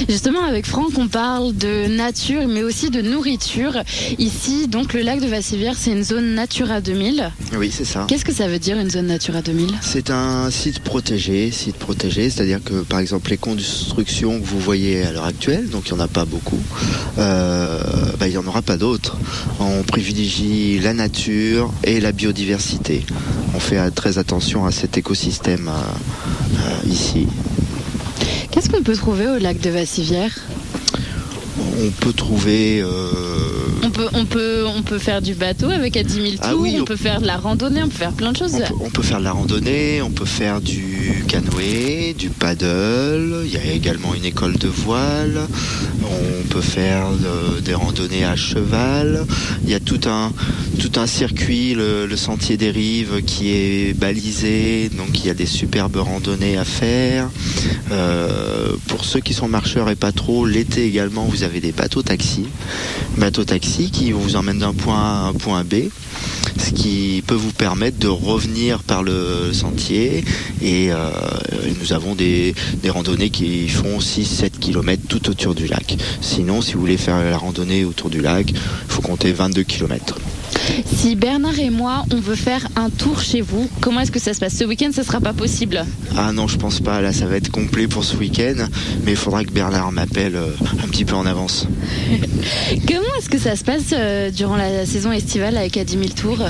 Justement, 0.08 0.44
avec 0.44 0.66
Franck, 0.66 0.92
on 0.98 1.08
parle 1.08 1.54
de 1.56 1.87
nature, 1.87 2.46
mais 2.48 2.62
aussi 2.62 2.90
de 2.90 3.00
nourriture. 3.00 3.72
Ici, 4.18 4.68
donc, 4.68 4.92
le 4.92 5.02
lac 5.02 5.20
de 5.20 5.26
Vassivière, 5.26 5.74
c'est 5.76 5.92
une 5.92 6.04
zone 6.04 6.34
Natura 6.34 6.80
2000. 6.80 7.30
Oui, 7.56 7.70
c'est 7.72 7.84
ça. 7.84 8.04
Qu'est-ce 8.08 8.24
que 8.24 8.32
ça 8.32 8.48
veut 8.48 8.58
dire, 8.58 8.78
une 8.78 8.90
zone 8.90 9.06
Natura 9.06 9.42
2000 9.42 9.70
C'est 9.80 10.10
un 10.10 10.50
site 10.50 10.80
protégé, 10.80 11.50
site 11.50 11.76
protégé, 11.76 12.30
c'est-à-dire 12.30 12.62
que 12.62 12.82
par 12.82 12.98
exemple 12.98 13.30
les 13.30 13.37
constructions 13.37 14.40
que 14.40 14.46
vous 14.46 14.58
voyez 14.58 15.02
à 15.02 15.12
l'heure 15.12 15.24
actuelle, 15.24 15.68
donc 15.68 15.88
il 15.88 15.94
n'y 15.94 16.00
en 16.00 16.04
a 16.04 16.08
pas 16.08 16.24
beaucoup, 16.24 16.60
euh, 17.18 17.80
bah, 18.18 18.26
il 18.26 18.32
n'y 18.32 18.38
en 18.38 18.46
aura 18.46 18.62
pas 18.62 18.76
d'autres. 18.76 19.16
On 19.60 19.82
privilégie 19.82 20.78
la 20.80 20.94
nature 20.94 21.72
et 21.84 22.00
la 22.00 22.12
biodiversité. 22.12 23.04
On 23.54 23.60
fait 23.60 23.90
très 23.90 24.18
attention 24.18 24.66
à 24.66 24.72
cet 24.72 24.98
écosystème 24.98 25.68
euh, 25.68 26.58
euh, 26.60 26.88
ici. 26.88 27.26
Qu'est-ce 28.55 28.71
qu'on 28.71 28.85
peut 28.85 28.95
trouver 28.95 29.27
au 29.27 29.38
lac 29.38 29.59
de 29.59 29.69
Vassivière? 29.69 30.31
On 31.77 31.90
peut 31.90 32.12
trouver 32.12 32.83
euh, 32.83 32.88
peut, 33.94 34.09
on, 34.12 34.24
peut, 34.26 34.64
on 34.66 34.83
peut 34.83 34.98
faire 34.98 35.22
du 35.22 35.35
bateau 35.35 35.70
avec 35.70 35.96
à 35.96 36.02
10 36.02 36.14
000 36.14 36.26
tours, 36.33 36.38
Ah 36.42 36.57
oui, 36.57 36.74
on 36.78 36.83
on- 36.83 36.85
peut 36.85 36.96
faire 36.96 37.20
de 37.20 37.26
la 37.26 37.37
randonnée, 37.37 37.83
on 37.83 37.88
peut 37.88 37.96
faire 37.98 38.12
plein 38.12 38.33
de 38.33 38.37
choses. 38.37 38.54
On 38.54 38.59
peut, 38.59 38.74
on 38.80 38.90
peut 38.90 39.02
faire 39.02 39.18
de 39.20 39.24
la 39.24 39.33
randonnée, 39.33 40.02
on 40.02 40.11
peut 40.11 40.24
faire 40.24 40.61
du 40.61 41.24
canoë, 41.28 42.14
du 42.18 42.28
paddle, 42.30 43.42
il 43.46 43.52
y 43.52 43.57
a 43.57 43.72
également 43.72 44.14
une 44.14 44.24
école 44.24 44.57
de 44.59 44.68
voile, 44.68 45.40
on 46.02 46.48
peut 46.48 46.61
faire 46.61 47.07
de- 47.12 47.61
des 47.61 47.74
randonnées 47.74 48.24
à 48.24 48.37
cheval, 48.37 49.24
il 49.64 49.70
y 49.70 49.74
a 49.74 49.80
tout 49.80 50.00
un, 50.07 50.33
tout 50.78 50.92
un 51.00 51.07
circuit, 51.07 51.74
le, 51.74 52.07
le 52.07 52.16
sentier 52.16 52.57
des 52.57 52.70
rives 52.70 53.22
qui 53.24 53.50
est 53.50 53.94
balisé, 53.98 54.90
donc 54.96 55.20
il 55.20 55.26
y 55.26 55.30
a 55.30 55.35
des 55.35 55.46
superbes 55.46 55.96
randonnées 55.96 56.57
à 56.59 56.64
faire. 56.64 57.28
Euh, 57.92 58.72
pour 58.88 59.04
ceux 59.04 59.20
qui 59.20 59.35
sont 59.35 59.48
marcheurs 59.48 59.88
et 59.90 59.94
pas 59.96 60.12
trop, 60.12 60.46
l'été 60.46 60.85
également, 60.87 61.24
vous 61.24 61.42
avez 61.42 61.61
des 61.61 61.72
bateaux 61.72 62.02
taxis, 62.02 62.46
bateaux 63.18 63.44
taxis 63.44 63.84
qui 63.90 64.12
vous 64.12 64.37
emmènent 64.37 64.59
d'un 64.59 64.75
point 64.75 64.99
A 64.99 65.27
à 65.27 65.29
un 65.29 65.33
point 65.33 65.64
B 65.64 65.90
ce 66.59 66.70
qui 66.70 67.23
peut 67.27 67.35
vous 67.35 67.53
permettre 67.53 67.99
de 67.99 68.09
revenir 68.09 68.83
par 68.83 69.03
le 69.03 69.53
sentier 69.53 70.25
et, 70.62 70.92
euh, 70.92 71.11
nous 71.81 71.92
avons 71.92 72.14
des, 72.14 72.55
des 72.83 72.90
randonnées 72.90 73.31
qui 73.31 73.68
font 73.68 73.99
6-7 73.99 74.59
km 74.61 75.03
tout 75.09 75.29
autour 75.29 75.55
du 75.55 75.66
lac. 75.66 75.97
Sinon, 76.20 76.62
si 76.62 76.75
vous 76.75 76.81
voulez 76.81 76.97
faire 76.97 77.23
la 77.23 77.37
randonnée 77.37 77.85
autour 77.85 78.11
du 78.11 78.20
lac, 78.20 78.51
il 78.51 78.57
faut 78.88 79.03
compter 79.03 79.33
22 79.33 79.64
km. 79.64 80.16
Si 80.97 81.17
Bernard 81.17 81.59
et 81.59 81.71
moi, 81.71 82.05
on 82.12 82.21
veut 82.21 82.35
faire 82.35 82.67
un 82.77 82.90
tour 82.90 83.21
chez 83.21 83.40
vous, 83.40 83.69
comment 83.81 84.01
est-ce 84.01 84.12
que 84.12 84.19
ça 84.19 84.35
se 84.35 84.40
passe 84.40 84.55
Ce 84.55 84.64
week-end, 84.64 84.90
ça 84.93 85.05
sera 85.05 85.21
pas 85.21 85.33
possible. 85.33 85.85
Ah 86.17 86.33
non, 86.33 86.49
je 86.49 86.57
pense 86.57 86.81
pas, 86.81 87.01
là 87.01 87.12
ça 87.12 87.27
va 87.27 87.37
être 87.37 87.51
complet 87.51 87.87
pour 87.87 88.05
ce 88.05 88.17
week-end, 88.17 88.67
mais 89.05 89.12
il 89.12 89.17
faudra 89.17 89.45
que 89.45 89.51
Bernard 89.51 89.93
m'appelle 89.93 90.37
euh, 90.37 90.51
un 90.83 90.88
petit 90.88 91.05
peu 91.05 91.14
en 91.14 91.27
avance. 91.27 91.67
Comment 92.88 93.14
est-ce 93.19 93.29
que 93.29 93.38
ça 93.38 93.57
se 93.57 93.64
passe 93.64 93.93
euh, 93.93 94.31
durant 94.31 94.57
la 94.57 94.87
saison 94.87 95.12
estivale 95.12 95.57
avec 95.57 95.77
à 95.77 95.85
10 95.85 95.93
000 95.93 96.05
tours? 96.11 96.43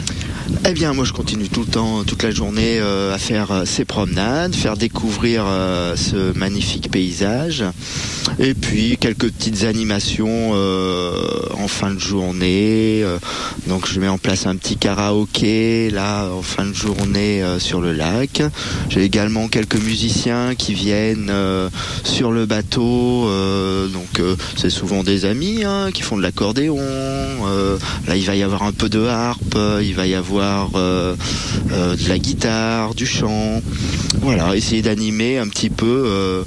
Eh 0.66 0.72
bien, 0.72 0.92
moi, 0.92 1.04
je 1.04 1.12
continue 1.12 1.48
tout 1.48 1.60
le 1.60 1.66
temps, 1.66 2.04
toute 2.04 2.22
la 2.22 2.30
journée 2.30 2.78
euh, 2.78 3.14
à 3.14 3.18
faire 3.18 3.50
euh, 3.50 3.64
ces 3.64 3.84
promenades, 3.84 4.54
faire 4.54 4.76
découvrir 4.76 5.44
euh, 5.46 5.96
ce 5.96 6.36
magnifique 6.36 6.90
paysage, 6.90 7.64
et 8.38 8.54
puis 8.54 8.96
quelques 8.98 9.30
petites 9.30 9.64
animations 9.64 10.52
en 10.52 11.68
fin 11.68 11.92
de 11.92 11.98
journée. 11.98 13.04
donc, 13.66 13.86
je 13.94 14.00
mets 14.00 14.08
en 14.08 14.18
place 14.18 14.46
un 14.46 14.56
petit 14.56 14.76
karaoké 14.76 15.88
là 15.88 16.28
en 16.28 16.42
fin 16.42 16.66
de 16.66 16.72
journée 16.72 17.44
euh, 17.44 17.60
sur 17.60 17.80
le 17.80 17.92
lac. 17.92 18.42
J'ai 18.88 19.04
également 19.04 19.46
quelques 19.46 19.76
musiciens 19.76 20.56
qui 20.56 20.74
viennent 20.74 21.30
euh, 21.30 21.70
sur 22.02 22.32
le 22.32 22.44
bateau. 22.44 23.28
euh, 23.28 23.86
donc, 23.86 24.20
c'est 24.56 24.70
souvent 24.70 25.04
des 25.04 25.26
amis 25.26 25.62
hein, 25.62 25.90
qui 25.94 26.02
font 26.02 26.16
de 26.16 26.22
l'accordéon. 26.22 26.80
là, 28.08 28.16
il 28.16 28.24
va 28.24 28.34
y 28.34 28.42
avoir 28.42 28.64
un 28.64 28.72
peu 28.72 28.88
de 28.88 29.06
harpe, 29.06 29.56
il 29.80 29.94
va 29.94 30.08
y 30.08 30.14
avoir 30.14 30.70
de 30.70 32.08
la 32.08 32.18
guitare, 32.18 32.94
du 32.94 33.06
chant. 33.06 33.62
Voilà, 34.22 34.56
essayer 34.56 34.82
d'animer 34.82 35.38
un 35.38 35.46
petit 35.46 35.70
peu 35.70 36.44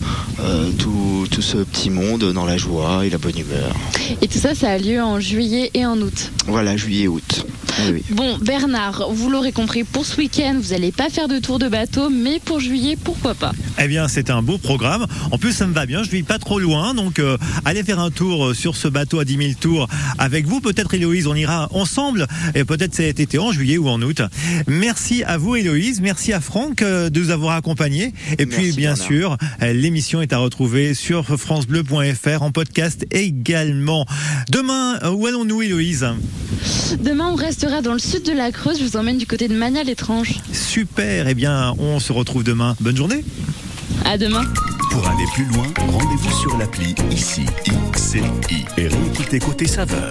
tout, 0.78 1.28
tout 1.32 1.42
ce 1.42 1.58
petit 1.58 1.90
monde 1.90 2.34
dans 2.34 2.46
la 2.46 2.58
joie 2.58 3.06
et 3.06 3.10
la 3.10 3.18
bonne 3.18 3.38
humeur. 3.38 3.74
Et 4.22 4.28
tout 4.28 4.40
ça, 4.40 4.56
ça 4.56 4.72
a 4.72 4.78
lieu 4.78 5.02
en 5.02 5.20
juillet 5.20 5.72
et 5.74 5.86
en 5.86 5.98
août. 6.02 6.32
Voilà, 6.48 6.76
juillet-août. 6.76 7.37
Tschüss. 7.38 7.67
Oui, 7.80 7.92
oui. 7.94 8.04
Bon, 8.12 8.38
Bernard, 8.40 9.08
vous 9.12 9.30
l'aurez 9.30 9.52
compris, 9.52 9.84
pour 9.84 10.06
ce 10.06 10.18
week-end, 10.18 10.58
vous 10.62 10.72
n'allez 10.72 10.92
pas 10.92 11.10
faire 11.10 11.28
de 11.28 11.40
tour 11.40 11.60
de 11.60 11.68
bateau, 11.68 12.10
mais 12.10 12.40
pour 12.44 12.60
juillet, 12.60 12.98
pourquoi 13.02 13.34
pas 13.36 13.52
Eh 13.80 13.88
bien, 13.88 14.08
c'est 14.08 14.30
un 14.30 14.42
beau 14.42 14.58
programme. 14.58 15.06
En 15.32 15.38
plus, 15.38 15.52
ça 15.54 15.68
me 15.68 15.74
va 15.74 15.86
bien. 15.86 16.04
Je 16.04 16.10
vis 16.10 16.24
pas 16.24 16.40
trop 16.40 16.60
loin, 16.60 16.94
donc 16.94 17.20
euh, 17.20 17.38
allez 17.66 17.84
faire 17.84 18.00
un 18.00 18.10
tour 18.12 18.48
euh, 18.48 18.54
sur 18.54 18.76
ce 18.76 18.88
bateau 18.88 19.20
à 19.20 19.26
10 19.26 19.38
000 19.38 19.50
tours 19.60 19.88
avec 20.18 20.46
vous. 20.48 20.60
Peut-être 20.60 20.94
Héloïse, 20.94 21.28
on 21.28 21.36
ira 21.36 21.68
ensemble 21.72 22.26
et 22.56 22.64
peut-être 22.64 22.96
cet 22.96 23.20
été 23.20 23.38
en 23.38 23.52
juillet 23.52 23.78
ou 23.78 23.88
en 23.90 24.02
août. 24.02 24.22
Merci 24.68 25.24
à 25.24 25.38
vous, 25.38 25.56
Héloïse. 25.56 26.02
Merci 26.02 26.34
à 26.34 26.42
Franck 26.42 26.82
euh, 26.82 27.10
de 27.10 27.20
nous 27.20 27.30
avoir 27.30 27.56
accompagnés. 27.56 28.14
Et 28.40 28.46
puis, 28.46 28.64
Merci, 28.66 28.78
bien 28.78 28.94
Bernard. 28.94 29.08
sûr, 29.08 29.38
euh, 29.62 29.74
l'émission 29.74 30.22
est 30.22 30.34
à 30.34 30.38
retrouver 30.40 30.94
sur 30.94 31.38
francebleu.fr 31.40 32.42
en 32.42 32.52
podcast 32.52 33.06
également. 33.12 34.06
Demain, 34.52 35.00
où 35.12 35.28
allons-nous, 35.28 35.62
Héloïse? 35.62 36.08
Demain, 37.00 37.28
on 37.32 37.36
dans 37.68 37.94
le 37.94 38.00
sud 38.00 38.24
de 38.24 38.32
la 38.32 38.52
Creuse. 38.52 38.80
Je 38.80 38.86
vous 38.86 38.98
emmène 38.98 39.18
du 39.18 39.28
côté 39.28 39.48
de 39.48 39.54
Magnal-Étrange. 39.54 40.36
Super. 40.54 41.28
Eh 41.28 41.34
bien, 41.34 41.74
on 41.80 42.00
se 42.00 42.14
retrouve 42.14 42.44
demain. 42.44 42.76
Bonne 42.80 42.96
journée. 42.96 43.24
À 44.06 44.18
demain. 44.18 44.44
Pour 44.92 45.08
aller 45.08 45.26
plus 45.34 45.46
loin, 45.46 45.68
rendez-vous 45.78 46.40
sur 46.40 46.58
l'appli 46.58 46.96
ICI, 47.12 47.46
ICI 47.68 48.22
et 48.78 48.88
réécoutez 48.88 49.40
Côté 49.40 49.68
Saveur. 49.68 50.02